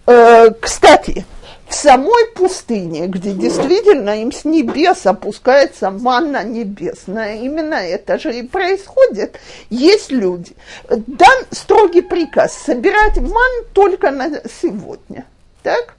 Э, 0.07 0.51
кстати, 0.51 1.25
в 1.67 1.73
самой 1.73 2.27
пустыне, 2.35 3.07
где 3.07 3.31
действительно 3.31 4.21
им 4.21 4.31
с 4.31 4.45
небес 4.45 5.05
опускается 5.05 5.89
манна 5.89 6.43
небесная, 6.43 7.37
именно 7.37 7.75
это 7.75 8.19
же 8.19 8.37
и 8.37 8.43
происходит, 8.43 9.39
есть 9.69 10.11
люди. 10.11 10.55
Дан 10.89 11.45
строгий 11.51 12.01
приказ 12.01 12.53
собирать 12.53 13.17
ман 13.17 13.65
только 13.73 14.11
на 14.11 14.41
сегодня. 14.61 15.25
Так? 15.63 15.94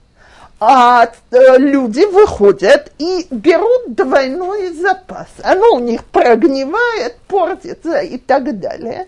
А 0.59 1.05
э, 1.05 1.57
люди 1.57 2.03
выходят 2.11 2.91
и 2.97 3.27
берут 3.29 3.93
двойной 3.93 4.73
запас. 4.73 5.27
Оно 5.43 5.75
у 5.75 5.79
них 5.79 6.03
прогнивает, 6.05 7.17
портится 7.27 7.99
и 7.99 8.17
так 8.17 8.59
далее. 8.59 9.07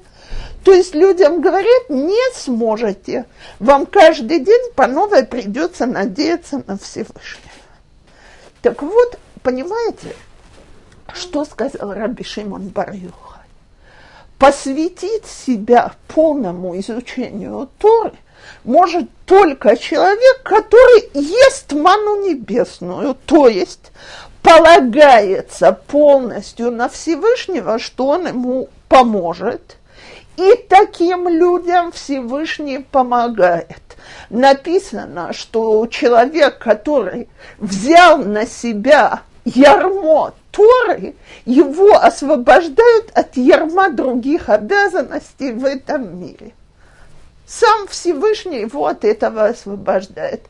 То 0.64 0.74
есть 0.74 0.94
людям 0.94 1.42
говорят, 1.42 1.90
не 1.90 2.34
сможете. 2.36 3.26
Вам 3.60 3.88
каждый 3.88 4.42
день 4.42 4.72
по 4.76 4.86
новой 4.86 5.26
придется 5.26 5.88
надеяться 5.88 6.64
на 6.68 6.78
Всевышнего. 6.78 7.50
Так 8.62 8.84
вот, 8.84 9.18
понимаете, 9.42 10.16
что 11.14 11.46
сказал 11.46 11.94
Раби 11.94 12.24
Шимон 12.24 12.68
бар 12.68 12.94
Посвятить 14.38 15.26
себя 15.26 15.94
полному 16.08 16.78
изучению 16.80 17.70
Торы 17.80 18.14
может 18.64 19.10
только 19.26 19.78
человек, 19.78 20.42
который 20.44 21.10
ест 21.14 21.72
ману 21.74 22.28
небесную, 22.28 23.16
то 23.26 23.48
есть 23.48 23.92
полагается 24.42 25.72
полностью 25.72 26.72
на 26.72 26.90
Всевышнего, 26.90 27.80
что 27.80 28.08
он 28.08 28.28
ему 28.28 28.70
поможет– 28.88 29.78
и 30.40 30.56
таким 30.70 31.28
людям 31.28 31.92
Всевышний 31.92 32.80
помогает. 32.80 33.82
Написано, 34.30 35.34
что 35.34 35.86
человек, 35.88 36.60
который 36.60 37.28
взял 37.58 38.20
на 38.20 38.46
себя 38.46 39.22
ярмо 39.44 40.34
Торы, 40.52 41.16
его 41.46 41.98
освобождают 41.98 43.12
от 43.14 43.36
ярма 43.36 43.90
других 43.90 44.48
обязанностей 44.48 45.52
в 45.52 45.66
этом 45.66 46.18
мире. 46.18 46.54
Сам 47.50 47.88
Всевышний 47.88 48.60
его 48.60 48.86
от 48.86 49.04
этого 49.04 49.46
освобождает. 49.46 50.42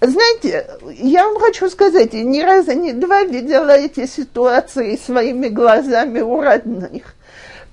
Знаете, 0.00 0.66
я 0.98 1.24
вам 1.24 1.40
хочу 1.40 1.68
сказать, 1.68 2.12
я 2.12 2.22
ни 2.22 2.40
разу, 2.42 2.72
ни 2.72 2.92
два 2.92 3.24
видела 3.24 3.72
эти 3.72 4.06
ситуации 4.06 4.96
своими 4.96 5.48
глазами 5.48 6.20
у 6.20 6.40
родных 6.40 7.14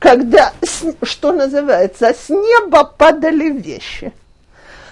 когда, 0.01 0.51
что 1.03 1.31
называется, 1.31 2.07
с 2.07 2.27
неба 2.29 2.83
падали 2.85 3.49
вещи. 3.51 4.11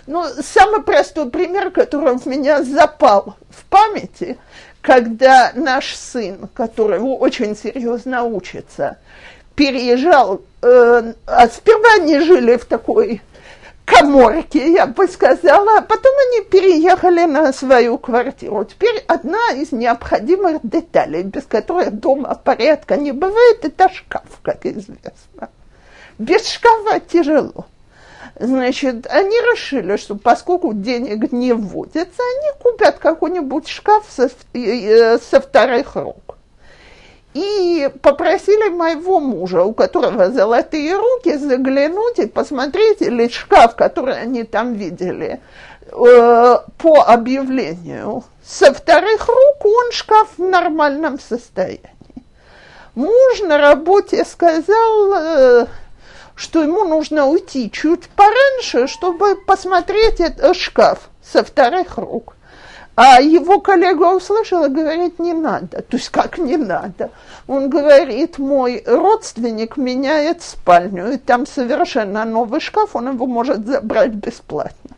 Ну, 0.05 0.23
самый 0.39 0.83
простой 0.83 1.31
пример, 1.31 1.71
который 1.71 2.15
в 2.15 2.27
меня 2.27 2.61
запал 2.61 3.35
в 3.49 3.65
памяти, 3.65 4.37
когда 4.81 5.51
наш 5.55 5.95
сын, 5.95 6.47
который 6.53 6.99
очень 6.99 7.57
серьезно 7.57 8.23
учится, 8.23 8.97
переезжал, 9.55 10.41
э, 10.61 11.13
а 11.25 11.47
сперва 11.47 11.95
они 11.95 12.19
жили 12.19 12.55
в 12.57 12.65
такой 12.65 13.23
коморки, 13.89 14.57
я 14.57 14.87
бы 14.87 15.07
сказала, 15.07 15.79
а 15.79 15.81
потом 15.81 16.13
они 16.27 16.45
переехали 16.45 17.25
на 17.25 17.51
свою 17.53 17.97
квартиру. 17.97 18.63
Теперь 18.65 19.03
одна 19.07 19.51
из 19.55 19.71
необходимых 19.71 20.59
деталей, 20.63 21.23
без 21.23 21.45
которой 21.45 21.89
дома 21.89 22.35
порядка 22.35 22.97
не 22.97 23.11
бывает, 23.11 23.65
это 23.65 23.89
шкаф, 23.89 24.39
как 24.41 24.65
известно. 24.65 25.49
Без 26.17 26.47
шкафа 26.47 26.99
тяжело. 26.99 27.65
Значит, 28.39 29.07
они 29.07 29.35
решили, 29.35 29.97
что 29.97 30.15
поскольку 30.15 30.73
денег 30.73 31.31
не 31.31 31.53
вводится, 31.53 32.21
они 32.21 32.61
купят 32.61 32.99
какой-нибудь 32.99 33.67
шкаф 33.67 34.05
со, 34.09 34.29
со 34.29 35.41
вторых 35.41 35.95
рук. 35.95 36.28
И 37.33 37.89
попросили 38.01 38.69
моего 38.69 39.19
мужа, 39.19 39.63
у 39.63 39.73
которого 39.73 40.31
золотые 40.31 40.95
руки, 40.95 41.37
заглянуть 41.37 42.17
и 42.17 42.25
посмотреть, 42.25 43.01
или 43.01 43.27
шкаф, 43.27 43.75
который 43.75 44.19
они 44.19 44.43
там 44.43 44.73
видели, 44.73 45.39
э, 45.91 45.91
по 45.91 47.03
объявлению. 47.05 48.23
Со 48.43 48.73
вторых 48.73 49.27
рук 49.27 49.65
он 49.65 49.91
шкаф 49.91 50.29
в 50.37 50.41
нормальном 50.41 51.19
состоянии. 51.19 51.83
Муж 52.95 53.41
на 53.41 53.59
работе 53.59 54.25
сказал, 54.25 55.13
э, 55.13 55.67
что 56.33 56.63
ему 56.63 56.85
нужно 56.85 57.27
уйти 57.27 57.69
чуть 57.69 58.09
пораньше, 58.09 58.87
чтобы 58.87 59.35
посмотреть 59.35 60.19
этот 60.19 60.55
шкаф 60.55 61.09
со 61.21 61.43
вторых 61.43 61.97
рук. 61.97 62.35
А 63.01 63.21
его 63.21 63.61
коллега 63.61 64.13
услышала, 64.13 64.67
говорит, 64.67 65.19
не 65.19 65.31
надо. 65.31 65.81
То 65.83 65.95
есть 65.95 66.09
как 66.09 66.37
не 66.37 66.57
надо? 66.57 67.11
Он 67.47 67.69
говорит, 67.69 68.37
мой 68.39 68.83
родственник 68.85 69.77
меняет 69.77 70.41
спальню, 70.41 71.13
и 71.13 71.17
там 71.17 71.47
совершенно 71.47 72.25
новый 72.25 72.59
шкаф, 72.59 72.97
он 72.97 73.13
его 73.13 73.25
может 73.25 73.65
забрать 73.65 74.11
бесплатно. 74.11 74.97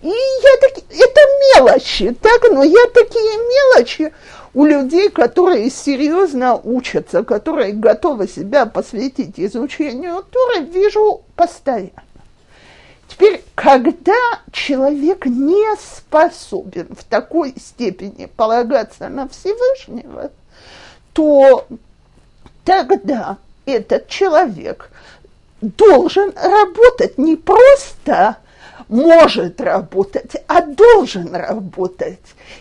И 0.00 0.08
я 0.08 0.56
так, 0.62 0.78
это 0.88 1.20
мелочи, 1.54 2.16
так, 2.22 2.50
но 2.50 2.62
я 2.62 2.86
такие 2.94 3.36
мелочи 3.36 4.14
у 4.54 4.64
людей, 4.64 5.10
которые 5.10 5.68
серьезно 5.68 6.56
учатся, 6.56 7.22
которые 7.22 7.72
готовы 7.72 8.28
себя 8.28 8.64
посвятить 8.64 9.38
изучению 9.38 10.22
Торы, 10.22 10.64
вижу 10.64 11.20
постоянно. 11.36 12.07
Теперь, 13.08 13.42
когда 13.54 14.12
человек 14.52 15.26
не 15.26 15.76
способен 15.76 16.88
в 16.94 17.04
такой 17.04 17.54
степени 17.58 18.26
полагаться 18.26 19.08
на 19.08 19.28
Всевышнего, 19.28 20.30
то 21.14 21.66
тогда 22.64 23.38
этот 23.64 24.08
человек 24.08 24.90
должен 25.60 26.32
работать 26.36 27.18
не 27.18 27.36
просто 27.36 28.36
может 28.88 29.60
работать, 29.60 30.36
а 30.46 30.62
должен 30.62 31.34
работать. 31.34 32.20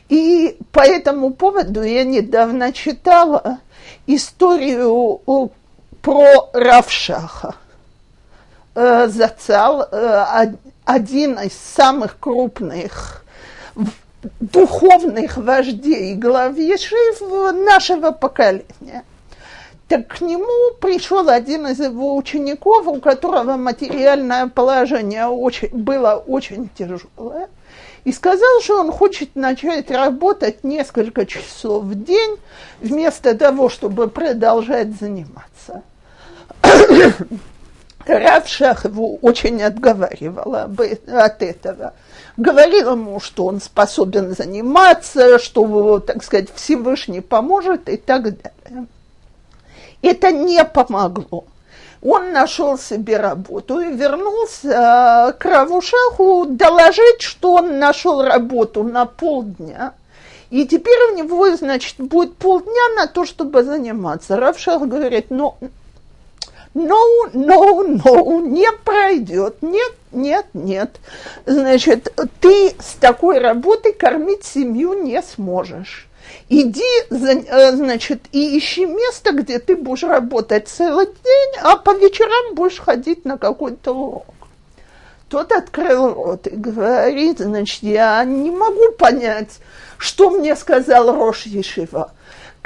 И 0.10 0.58
по 0.72 0.80
этому 0.80 1.34
поводу 1.34 1.84
я 1.84 2.04
недавно 2.04 2.74
читала 2.74 3.60
историю 4.08 5.22
про 6.02 6.50
Равшаха. 6.54 7.56
Э, 8.80 9.08
Зацал, 9.08 9.88
э, 9.92 10.54
один 10.86 11.40
из 11.40 11.54
самых 11.54 12.20
крупных 12.20 13.24
духовных 14.40 15.38
вождей 15.38 16.14
глав 16.14 16.56
Ешив 16.58 17.22
нашего 17.66 18.12
поколения– 18.12 19.04
так 19.88 20.08
к 20.08 20.22
нему 20.22 20.76
пришел 20.82 21.30
один 21.30 21.66
из 21.68 21.80
его 21.80 22.16
учеников, 22.18 22.88
у 22.88 23.00
которого 23.00 23.56
материальное 23.56 24.48
положение 24.48 25.28
очень, 25.28 25.70
было 25.70 26.16
очень 26.28 26.70
тяжелое, 26.78 27.48
и 28.04 28.12
сказал, 28.12 28.62
что 28.62 28.82
он 28.82 28.92
хочет 28.92 29.36
начать 29.36 29.90
работать 29.90 30.66
несколько 30.66 31.26
часов 31.26 31.86
в 31.86 32.04
день, 32.04 32.38
вместо 32.82 33.34
того, 33.34 33.70
чтобы 33.70 34.10
продолжать 34.10 34.90
заниматься. 35.00 35.84
Равшах 38.08 38.86
его 38.86 39.16
очень 39.16 39.62
отговаривала 39.62 40.70
от 41.08 41.42
этого. 41.42 41.94
Говорил 42.38 42.92
ему, 42.92 43.20
что 43.20 43.46
он 43.46 43.62
способен 43.62 44.36
заниматься, 44.36 45.40
что, 45.40 46.00
так 46.00 46.24
сказать, 46.24 46.50
Всевышний 46.54 47.22
поможет 47.22 47.90
и 47.90 47.98
так 47.98 48.24
далее. 48.24 48.88
Это 50.02 50.32
не 50.32 50.64
помогло. 50.64 51.46
Он 52.04 52.32
нашел 52.32 52.78
себе 52.78 53.18
работу 53.18 53.80
и 53.80 53.92
вернулся 53.92 55.36
к 55.40 55.44
Равушаху 55.44 56.46
доложить, 56.50 57.22
что 57.22 57.56
он 57.56 57.80
нашел 57.80 58.22
работу 58.22 58.84
на 58.84 59.06
полдня. 59.06 59.94
И 60.50 60.66
теперь 60.66 61.12
у 61.12 61.16
него, 61.18 61.56
значит, 61.56 61.96
будет 61.98 62.38
полдня 62.38 62.96
на 62.96 63.08
то, 63.08 63.26
чтобы 63.26 63.64
заниматься. 63.64 64.38
Равшах 64.38 64.84
говорит, 64.84 65.26
ну, 65.30 65.58
no, 66.78 67.32
no, 67.34 67.84
no, 67.84 68.42
не 68.42 68.72
пройдет, 68.84 69.62
нет, 69.62 69.94
нет, 70.12 70.46
нет. 70.54 71.00
Значит, 71.46 72.14
ты 72.40 72.76
с 72.80 72.94
такой 73.00 73.40
работой 73.40 73.94
кормить 73.94 74.44
семью 74.44 74.94
не 74.94 75.22
сможешь 75.22 76.08
иди, 76.50 76.84
э, 77.10 77.72
значит, 77.72 78.24
и 78.32 78.58
ищи 78.58 78.86
место, 78.86 79.32
где 79.34 79.60
ты 79.60 79.76
будешь 79.76 80.04
работать 80.04 80.68
целый 80.68 81.06
день, 81.06 81.62
а 81.62 81.78
по 81.78 81.94
вечерам 81.94 82.56
будешь 82.56 82.80
ходить 82.80 83.26
на 83.26 83.38
какой-то 83.38 83.94
урок. 83.94 84.26
Тот 85.30 85.52
открыл 85.52 86.14
рот 86.14 86.48
и 86.48 86.56
говорит, 86.56 87.40
значит, 87.40 87.84
я 87.84 88.24
не 88.24 88.50
могу 88.50 88.94
понять, 88.98 89.60
что 89.98 90.30
мне 90.30 90.56
сказал 90.56 91.14
Рош 91.14 91.44
Ешива. 91.44 92.12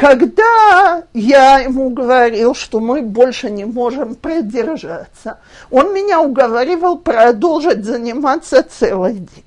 Когда 0.01 1.03
я 1.13 1.59
ему 1.59 1.91
говорил, 1.91 2.55
что 2.55 2.79
мы 2.79 3.03
больше 3.03 3.51
не 3.51 3.65
можем 3.65 4.15
продержаться, 4.15 5.37
он 5.69 5.93
меня 5.93 6.21
уговаривал 6.21 6.97
продолжить 6.97 7.85
заниматься 7.85 8.63
целый 8.67 9.13
день. 9.13 9.45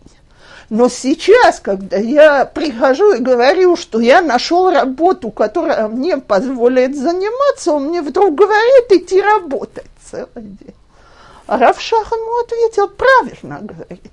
Но 0.71 0.89
сейчас, 0.89 1.59
когда 1.59 1.97
я 1.97 2.45
прихожу 2.45 3.15
и 3.15 3.19
говорю, 3.19 3.75
что 3.75 3.99
я 3.99 4.23
нашел 4.23 4.71
работу, 4.71 5.33
которая 5.33 5.89
мне 5.89 6.19
позволит 6.19 6.97
заниматься, 6.97 7.73
он 7.73 7.87
мне 7.87 8.01
вдруг 8.01 8.37
говорит 8.37 8.93
идти 8.93 9.21
работать 9.21 9.91
целый 10.09 10.29
день. 10.37 10.75
А 11.47 11.59
Равшах 11.59 12.11
ему 12.13 12.41
ответил, 12.41 12.89
правильно 12.89 13.59
говорит. 13.61 14.13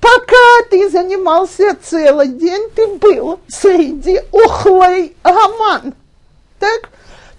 Пока 0.00 0.68
ты 0.70 0.90
занимался 0.90 1.76
целый 1.80 2.28
день, 2.28 2.70
ты 2.74 2.86
был 2.88 3.38
среди 3.46 4.20
охлой 4.32 5.14
гаман. 5.22 5.94
Так? 6.58 6.90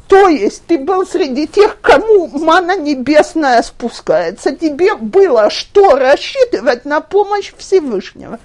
То 0.08 0.28
есть 0.28 0.64
ты 0.68 0.78
был 0.78 1.06
среди 1.06 1.48
тех, 1.48 1.82
кому 1.82 2.28
мана 2.28 2.78
небесная 2.78 3.62
спускается. 3.64 4.56
Тебе 4.56 4.96
было 4.96 5.50
что 5.50 5.96
рассчитывать 5.96 6.86
на 6.86 7.02
помощь 7.02 7.52
Всевышнего. 7.58 8.40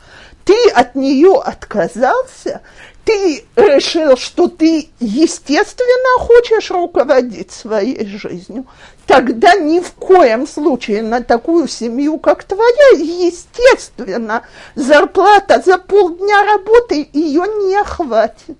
Ты 0.45 0.57
от 0.70 0.95
нее 0.95 1.41
отказался, 1.45 2.62
ты 3.05 3.45
решил, 3.55 4.16
что 4.16 4.49
ты 4.49 4.89
естественно 4.99 6.24
хочешь 6.24 6.70
руководить 6.70 7.53
своей 7.53 8.07
жизнью, 8.07 8.66
тогда 9.09 9.55
ни 9.55 9.81
в 9.81 9.93
коем 9.93 10.47
случае 10.47 11.03
на 11.03 11.23
такую 11.23 11.67
семью, 11.67 12.19
как 12.19 12.45
твоя, 12.45 12.91
естественно, 12.93 14.43
зарплата 14.75 15.63
за 15.65 15.79
полдня 15.79 16.45
работы 16.45 17.09
ее 17.15 17.41
не 17.41 17.83
хватит. 17.85 18.59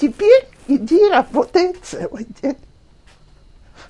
Теперь 0.00 0.46
иди 0.68 1.08
работай 1.08 1.74
целый 1.82 2.28
день. 2.40 2.56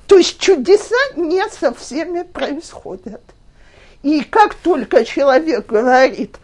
То 0.07 0.17
есть 0.17 0.39
чудеса 0.41 0.97
не 1.17 1.47
со 1.51 1.75
всеми 1.75 2.23
происходят. 2.23 3.23
И 4.03 4.23
как 4.23 4.55
только 4.55 5.05
человек 5.05 5.67
говорит, 5.67 6.37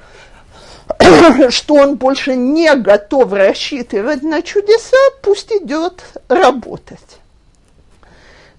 что 1.48 1.74
он 1.76 1.96
больше 1.96 2.36
не 2.36 2.74
готов 2.76 3.32
рассчитывать 3.32 4.22
на 4.22 4.42
чудеса, 4.42 4.98
пусть 5.22 5.50
идет 5.50 6.04
работать. 6.28 7.20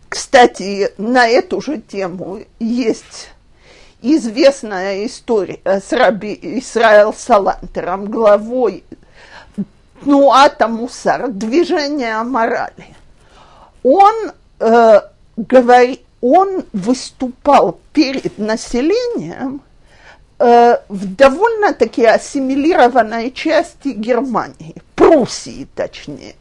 Кстати, 0.09 0.91
на 0.97 1.27
эту 1.27 1.61
же 1.61 1.79
тему 1.79 2.39
есть 2.59 3.29
известная 4.01 5.05
история 5.05 5.59
с 5.65 5.91
Раби 5.91 6.37
Исраэл 6.41 7.13
Салантером, 7.13 8.05
главой 8.05 8.83
Нуата 10.03 10.67
Мусар, 10.67 11.29
движение 11.29 12.21
морали. 12.23 12.95
Он, 13.83 14.31
э, 14.59 15.01
говори, 15.35 16.01
он 16.21 16.65
выступал 16.73 17.79
перед 17.93 18.37
населением 18.37 19.61
э, 20.39 20.77
в 20.87 21.15
довольно-таки 21.15 22.05
ассимилированной 22.05 23.31
части 23.31 23.89
Германии, 23.89 24.75
Пруссии 24.95 25.67
точнее. 25.75 26.35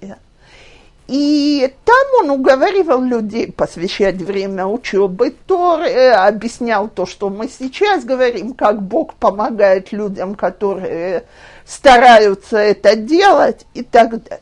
И 1.06 1.72
там 1.84 2.06
он 2.20 2.30
уговаривал 2.30 3.00
людей 3.00 3.52
посвящать 3.52 4.16
время 4.16 4.66
учебы 4.66 5.34
Торы, 5.46 6.10
объяснял 6.10 6.88
то, 6.88 7.06
что 7.06 7.30
мы 7.30 7.48
сейчас 7.48 8.04
говорим, 8.04 8.54
как 8.54 8.82
Бог 8.82 9.14
помогает 9.14 9.92
людям, 9.92 10.34
которые 10.34 11.24
стараются 11.64 12.58
это 12.58 12.96
делать 12.96 13.66
и 13.74 13.84
так 13.84 14.22
далее. 14.22 14.40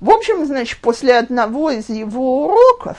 В 0.00 0.10
общем, 0.10 0.46
значит, 0.46 0.80
после 0.80 1.18
одного 1.18 1.70
из 1.70 1.90
его 1.90 2.46
уроков 2.46 2.96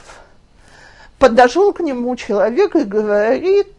подошел 1.17 1.73
к 1.73 1.79
нему 1.79 2.15
человек 2.15 2.75
и 2.75 2.83
говорит, 2.83 3.73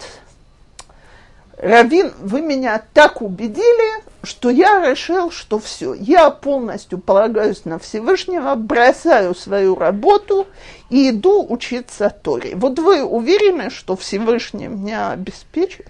Равин, 1.59 2.13
вы 2.21 2.41
меня 2.41 2.81
так 2.95 3.21
убедили, 3.21 4.05
что 4.23 4.49
я 4.49 4.89
решил, 4.89 5.33
что 5.33 5.59
все, 5.59 5.93
я 5.93 6.31
полностью 6.31 6.99
полагаюсь 6.99 7.65
на 7.65 7.81
Всевышнего, 7.81 8.55
бросаю 8.55 9.35
свою 9.35 9.75
работу 9.75 10.47
и 10.89 11.11
иду 11.11 11.45
учиться 11.49 12.11
Торе. 12.11 12.55
Вот 12.55 12.79
вы 12.79 13.03
уверены, 13.03 13.71
что 13.71 13.97
Всевышний 13.97 14.69
меня 14.69 15.11
обеспечит? 15.11 15.89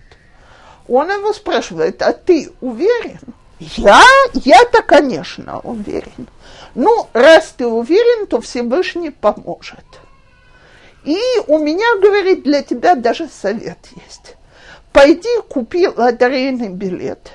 Он 0.88 1.10
его 1.10 1.34
спрашивает, 1.34 2.00
а 2.00 2.14
ты 2.14 2.50
уверен? 2.62 3.20
Я? 3.60 4.02
Я-то, 4.32 4.82
конечно, 4.82 5.60
уверен. 5.60 6.28
Ну, 6.74 7.08
раз 7.12 7.52
ты 7.56 7.66
уверен, 7.66 8.26
то 8.26 8.40
Всевышний 8.40 9.10
поможет. 9.10 9.84
И 11.04 11.18
у 11.46 11.58
меня, 11.58 12.00
говорит, 12.00 12.42
для 12.42 12.62
тебя 12.62 12.94
даже 12.94 13.28
совет 13.28 13.78
есть. 14.06 14.37
Пойди 14.92 15.28
купи 15.48 15.88
лотерейный 15.88 16.68
билет. 16.68 17.30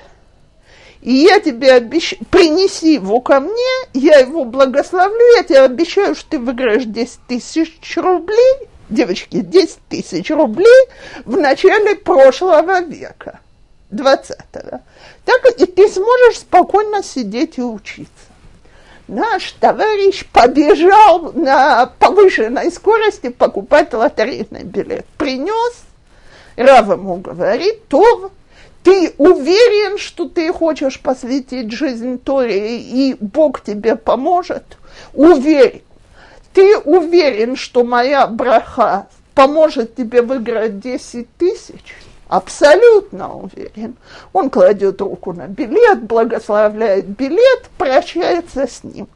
И 1.00 1.12
я 1.12 1.38
тебе 1.40 1.72
обещаю, 1.72 2.24
принеси 2.30 2.94
его 2.94 3.20
ко 3.20 3.40
мне, 3.40 3.74
я 3.92 4.18
его 4.18 4.44
благословлю, 4.44 5.36
я 5.36 5.42
тебе 5.42 5.60
обещаю, 5.60 6.14
что 6.14 6.30
ты 6.30 6.38
выиграешь 6.38 6.84
10 6.84 7.20
тысяч 7.28 7.96
рублей, 7.96 8.68
девочки, 8.88 9.40
10 9.40 9.78
тысяч 9.88 10.30
рублей 10.30 10.88
в 11.26 11.36
начале 11.36 11.94
прошлого 11.94 12.80
века, 12.80 13.40
20-го. 13.90 14.80
Так 15.26 15.46
и 15.58 15.66
ты 15.66 15.88
сможешь 15.88 16.38
спокойно 16.38 17.02
сидеть 17.02 17.58
и 17.58 17.62
учиться 17.62 18.08
наш 19.08 19.52
товарищ 19.52 20.24
побежал 20.32 21.32
на 21.32 21.86
повышенной 21.98 22.70
скорости 22.70 23.28
покупать 23.28 23.92
лотерейный 23.92 24.64
билет. 24.64 25.06
Принес, 25.18 25.74
Рав 26.56 26.88
ему 26.88 27.16
говорит, 27.16 27.88
то 27.88 28.30
ты 28.82 29.14
уверен, 29.18 29.98
что 29.98 30.28
ты 30.28 30.52
хочешь 30.52 31.00
посвятить 31.00 31.72
жизнь 31.72 32.18
Торе, 32.18 32.78
и 32.78 33.16
Бог 33.18 33.62
тебе 33.62 33.96
поможет? 33.96 34.78
Уверен. 35.12 35.82
Ты 36.52 36.78
уверен, 36.78 37.56
что 37.56 37.82
моя 37.82 38.26
браха 38.26 39.08
поможет 39.34 39.96
тебе 39.96 40.22
выиграть 40.22 40.78
10 40.80 41.26
тысяч? 41.36 41.94
абсолютно 42.28 43.32
уверен. 43.32 43.96
Он 44.32 44.50
кладет 44.50 45.00
руку 45.00 45.32
на 45.32 45.46
билет, 45.46 46.02
благословляет 46.02 47.06
билет, 47.06 47.70
прощается 47.78 48.66
с 48.66 48.82
ним. 48.82 49.08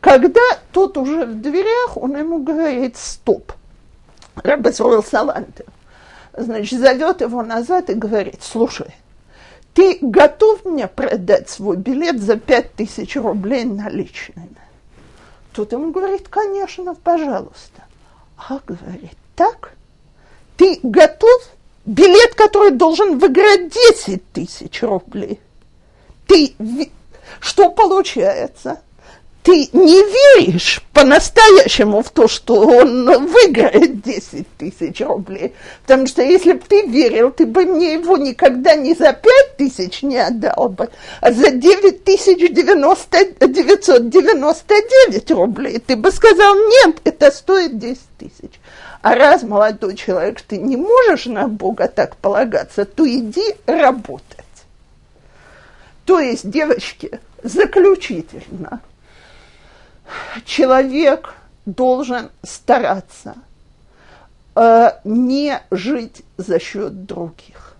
Когда 0.00 0.40
тот 0.72 0.96
уже 0.96 1.26
в 1.26 1.40
дверях, 1.40 1.96
он 1.96 2.16
ему 2.16 2.38
говорит 2.38 2.96
«стоп». 2.96 3.52
Рабесруэл 4.42 5.02
Салантер. 5.02 5.66
Значит, 6.36 6.80
зовет 6.80 7.20
его 7.20 7.42
назад 7.42 7.90
и 7.90 7.94
говорит, 7.94 8.42
слушай, 8.42 8.94
ты 9.74 9.98
готов 10.00 10.64
мне 10.64 10.86
продать 10.86 11.48
свой 11.48 11.76
билет 11.76 12.20
за 12.20 12.36
пять 12.36 12.74
тысяч 12.74 13.16
рублей 13.16 13.64
наличными? 13.64 14.56
Тут 15.52 15.72
ему 15.72 15.90
говорит, 15.90 16.28
конечно, 16.28 16.94
пожалуйста. 16.94 17.82
А 18.36 18.60
говорит, 18.66 19.16
так? 19.34 19.74
Ты 20.56 20.78
готов 20.82 21.50
билет, 21.84 22.34
который 22.34 22.70
должен 22.70 23.18
выиграть 23.18 23.72
10 23.72 24.32
тысяч 24.32 24.82
рублей. 24.82 25.40
Ты, 26.26 26.54
что 27.40 27.70
получается? 27.70 28.80
Ты 29.42 29.70
не 29.72 30.02
веришь 30.36 30.82
по-настоящему 30.92 32.02
в 32.02 32.10
то, 32.10 32.28
что 32.28 32.60
он 32.60 33.06
выиграет 33.26 34.02
10 34.02 34.46
тысяч 34.58 35.00
рублей. 35.00 35.54
Потому 35.82 36.06
что 36.06 36.20
если 36.22 36.52
бы 36.52 36.60
ты 36.68 36.84
верил, 36.86 37.30
ты 37.30 37.46
бы 37.46 37.64
мне 37.64 37.94
его 37.94 38.18
никогда 38.18 38.74
не 38.74 38.92
за 38.92 39.14
5 39.14 39.56
тысяч 39.56 40.02
не 40.02 40.18
отдал 40.18 40.68
бы, 40.68 40.90
а 41.22 41.32
за 41.32 41.52
9 41.52 42.04
тысяч 42.04 42.52
999 42.52 45.30
рублей. 45.30 45.78
Ты 45.78 45.96
бы 45.96 46.12
сказал, 46.12 46.54
нет, 46.54 47.00
это 47.04 47.30
стоит 47.30 47.78
10 47.78 47.98
тысяч. 48.18 48.60
А 49.00 49.14
раз, 49.14 49.42
молодой 49.42 49.96
человек, 49.96 50.42
ты 50.42 50.58
не 50.58 50.76
можешь 50.76 51.24
на 51.24 51.48
Бога 51.48 51.88
так 51.88 52.16
полагаться, 52.16 52.84
то 52.84 53.08
иди 53.08 53.54
работать. 53.64 54.44
То 56.04 56.20
есть, 56.20 56.50
девочки, 56.50 57.18
заключительно, 57.42 58.82
человек 60.44 61.34
должен 61.66 62.30
стараться 62.42 63.34
э, 64.54 64.90
не 65.04 65.60
жить 65.70 66.22
за 66.36 66.58
счет 66.58 67.04
других. 67.04 67.76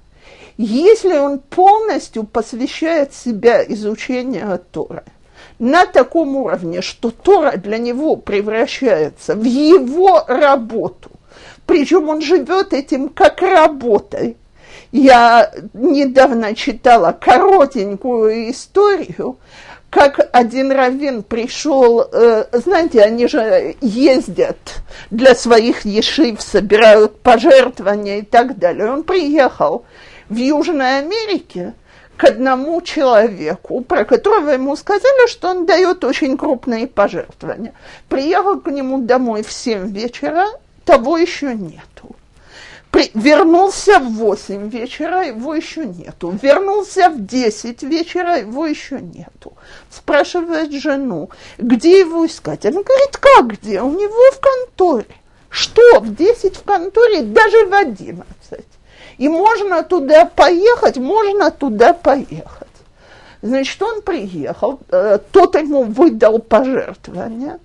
Если 0.56 1.16
он 1.16 1.38
полностью 1.38 2.24
посвящает 2.24 3.14
себя 3.14 3.64
изучению 3.64 4.60
Торы– 4.72 5.04
на 5.60 5.84
таком 5.84 6.36
уровне, 6.36 6.80
что 6.80 7.10
Тора 7.10 7.56
для 7.56 7.78
него 7.78 8.16
превращается 8.16 9.36
в 9.36 9.44
его 9.44 10.24
работу. 10.26 11.10
Причем 11.66 12.08
он 12.08 12.22
живет 12.22 12.72
этим 12.72 13.10
как 13.10 13.42
работой. 13.42 14.36
Я 14.90 15.52
недавно 15.74 16.54
читала 16.54 17.12
коротенькую 17.12 18.50
историю, 18.50 19.36
как 19.90 20.30
один 20.32 20.70
раввин 20.70 21.22
пришел, 21.22 22.00
э, 22.00 22.44
знаете, 22.52 23.02
они 23.02 23.26
же 23.26 23.74
ездят 23.80 24.56
для 25.10 25.34
своих 25.34 25.84
ешив, 25.84 26.40
собирают 26.40 27.20
пожертвования 27.20 28.18
и 28.18 28.22
так 28.22 28.56
далее. 28.58 28.90
Он 28.90 29.02
приехал 29.02 29.84
в 30.28 30.36
Южной 30.36 31.00
Америке, 31.00 31.74
к 32.16 32.24
одному 32.24 32.82
человеку, 32.82 33.80
про 33.80 34.04
которого 34.04 34.50
ему 34.50 34.76
сказали, 34.76 35.26
что 35.26 35.48
он 35.48 35.64
дает 35.64 36.04
очень 36.04 36.36
крупные 36.36 36.86
пожертвования. 36.86 37.72
Приехал 38.10 38.60
к 38.60 38.70
нему 38.70 39.00
домой 39.00 39.42
в 39.42 39.50
7 39.50 39.90
вечера, 39.90 40.46
того 40.84 41.16
еще 41.16 41.54
нету. 41.54 42.14
При, 42.90 43.10
вернулся 43.14 44.00
в 44.00 44.08
8 44.14 44.68
вечера, 44.68 45.22
его 45.26 45.54
еще 45.54 45.84
нету. 45.86 46.36
Вернулся 46.42 47.08
в 47.08 47.24
10 47.24 47.82
вечера, 47.84 48.38
его 48.38 48.66
еще 48.66 49.00
нету. 49.00 49.52
Спрашивает 49.90 50.72
жену, 50.72 51.30
где 51.58 52.00
его 52.00 52.26
искать? 52.26 52.66
Она 52.66 52.82
говорит, 52.82 53.16
как 53.16 53.46
где? 53.46 53.80
У 53.80 53.90
него 53.90 54.32
в 54.32 54.40
конторе. 54.40 55.14
Что, 55.48 56.00
в 56.00 56.14
10 56.14 56.56
в 56.56 56.62
конторе, 56.64 57.22
даже 57.22 57.66
в 57.66 57.74
11. 57.74 58.24
И 59.18 59.28
можно 59.28 59.82
туда 59.82 60.24
поехать, 60.24 60.96
можно 60.96 61.50
туда 61.50 61.92
поехать. 61.92 62.68
Значит, 63.42 63.82
он 63.82 64.02
приехал, 64.02 64.80
э, 64.90 65.18
тот 65.30 65.54
ему 65.54 65.84
выдал 65.84 66.40
пожертвование, 66.40 67.58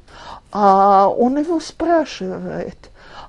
а 0.51 1.09
он 1.09 1.37
его 1.37 1.59
спрашивает, 1.59 2.77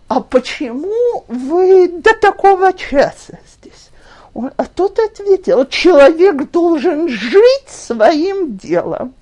а 0.09 0.21
почему 0.21 1.25
вы 1.29 1.89
до 1.89 2.15
такого 2.15 2.73
часа 2.73 3.39
здесь? 3.59 3.91
Он, 4.35 4.51
а 4.57 4.65
тот 4.65 4.99
ответил, 4.99 5.67
человек 5.67 6.51
должен 6.51 7.09
жить 7.09 7.69
своим 7.69 8.57
делом 8.57 9.15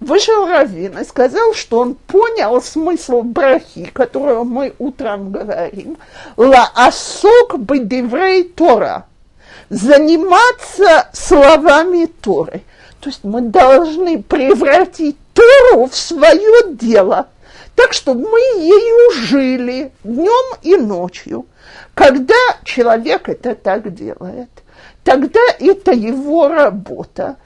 вышел 0.00 0.46
Равин 0.46 0.98
и 0.98 1.04
сказал, 1.04 1.54
что 1.54 1.80
он 1.80 1.94
понял 1.94 2.60
смысл 2.60 3.22
брахи, 3.22 3.90
которую 3.92 4.44
мы 4.44 4.74
утром 4.78 5.30
говорим, 5.30 5.98
ла 6.36 6.70
асок 6.74 7.58
бедеврей 7.58 8.44
Тора, 8.44 9.06
заниматься 9.68 11.08
словами 11.12 12.06
Торы. 12.06 12.62
То 13.00 13.08
есть 13.08 13.24
мы 13.24 13.42
должны 13.42 14.22
превратить 14.22 15.16
Тору 15.32 15.86
в 15.86 15.96
свое 15.96 16.74
дело, 16.74 17.28
так, 17.74 17.92
чтобы 17.92 18.28
мы 18.28 18.38
ею 18.60 19.12
жили 19.12 19.92
днем 20.04 20.56
и 20.62 20.76
ночью. 20.76 21.46
Когда 21.94 22.34
человек 22.64 23.28
это 23.28 23.54
так 23.54 23.94
делает, 23.94 24.50
тогда 25.04 25.40
это 25.58 25.92
его 25.92 26.48
работа. 26.48 27.36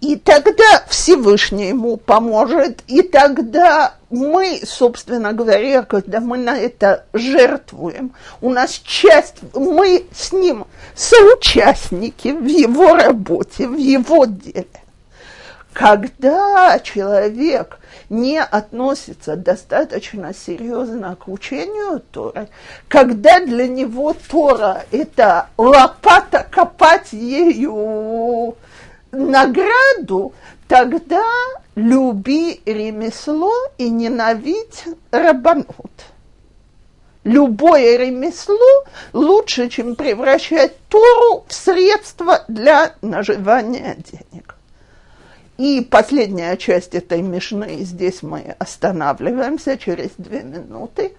И 0.00 0.16
тогда 0.16 0.84
Всевышний 0.88 1.68
ему 1.68 1.96
поможет, 1.96 2.82
и 2.86 3.02
тогда 3.02 3.94
мы, 4.10 4.60
собственно 4.64 5.32
говоря, 5.32 5.82
когда 5.82 6.20
мы 6.20 6.38
на 6.38 6.56
это 6.56 7.06
жертвуем, 7.12 8.12
у 8.40 8.50
нас 8.50 8.80
часть, 8.84 9.36
мы 9.54 10.06
с 10.14 10.32
ним 10.32 10.66
соучастники 10.94 12.28
в 12.28 12.46
его 12.46 12.94
работе, 12.94 13.66
в 13.66 13.76
его 13.76 14.24
деле. 14.24 14.81
Когда 15.72 16.78
человек 16.80 17.78
не 18.10 18.38
относится 18.38 19.36
достаточно 19.36 20.34
серьезно 20.34 21.16
к 21.16 21.28
учению 21.28 22.02
Торы, 22.10 22.48
когда 22.88 23.40
для 23.40 23.66
него 23.66 24.14
Тора– 24.28 24.84
это 24.90 25.48
лопата 25.56 26.46
копать 26.50 27.12
ею 27.12 28.54
награду, 29.12 30.34
тогда 30.68 31.24
люби 31.74 32.60
ремесло 32.66 33.54
и 33.78 33.88
ненавидь 33.88 34.84
рабанут. 35.10 35.66
любое 37.24 37.96
ремесло 37.96 38.84
лучше, 39.12 39.68
чем 39.68 39.96
превращать 39.96 40.76
Тору 40.88 41.44
в 41.48 41.54
средство 41.54 42.44
для 42.48 42.94
наживания 43.00 43.96
денег. 43.96 44.56
И 45.62 45.80
последняя 45.80 46.56
часть 46.56 46.92
этой 46.92 47.22
мишны, 47.22 47.84
здесь 47.84 48.24
мы 48.24 48.56
останавливаемся 48.58 49.78
через 49.78 50.10
две 50.18 50.42
минуты. 50.42 51.12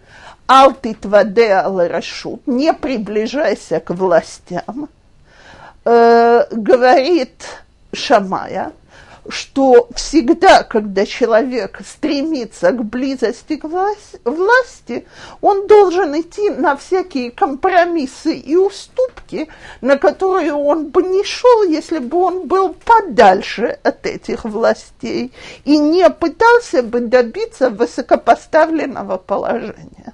Алтит 0.48 1.06
ваде 1.06 1.62
рашут, 1.62 2.46
не 2.46 2.74
приближайся 2.74 3.80
к 3.80 3.91
властям, 3.91 4.89
э, 5.86 6.46
говорит 6.52 7.46
Шамая– 7.94 8.74
что 9.30 9.88
всегда, 9.95 10.63
когда 10.63 11.05
человек 11.05 11.80
стремится 11.88 12.71
к 12.71 12.84
близости 12.84 13.55
к 13.55 13.63
власти, 13.63 15.07
он 15.41 15.67
должен 15.67 16.19
идти 16.19 16.49
на 16.49 16.76
всякие 16.76 17.32
компромиссы 17.32 18.36
и 18.36 18.55
уступки, 18.55 19.47
на 19.82 19.97
которые 19.97 20.53
он 20.53 20.89
бы 20.89 21.03
не 21.03 21.24
шел, 21.24 21.63
если 21.63 21.99
бы 21.99 22.17
он 22.17 22.47
был 22.47 22.74
подальше 22.74 23.80
от 23.84 24.05
этих 24.05 24.43
властей 24.45 25.32
и 25.63 25.78
не 25.78 26.09
пытался 26.09 26.84
бы 26.84 26.99
добиться 26.99 27.69
высокопоставленного 27.69 29.17
положения. 29.17 30.13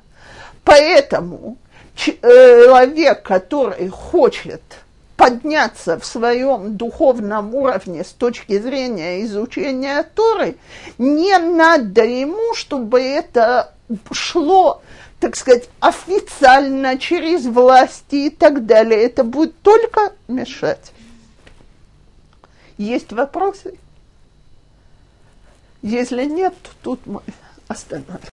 Поэтому 0.64 1.58
человек, 1.96 3.24
который 3.24 3.90
хочет– 3.90 4.62
подняться 5.20 6.00
в 6.00 6.06
своем 6.06 6.78
духовном 6.78 7.54
уровне 7.54 8.06
с 8.06 8.12
точки 8.12 8.58
зрения 8.58 9.22
изучения 9.26 10.02
Торы, 10.04 10.56
не 10.98 11.38
надо 11.38 12.06
ему, 12.06 12.56
чтобы 12.56 13.02
это 13.02 13.74
шло, 14.12 14.82
так 15.20 15.36
сказать, 15.36 15.68
официально 15.82 16.98
через 16.98 17.46
власти 17.46 18.16
и 18.16 18.30
так 18.30 18.66
далее. 18.66 19.04
Это 19.04 19.26
будет 19.26 19.60
только 19.62 20.14
мешать. 20.30 20.94
Есть 22.78 23.12
вопросы? 23.12 23.78
Если 25.82 26.24
нет, 26.24 26.54
то 26.64 26.70
тут 26.82 27.06
мы 27.06 27.20
остановимся. 27.68 28.26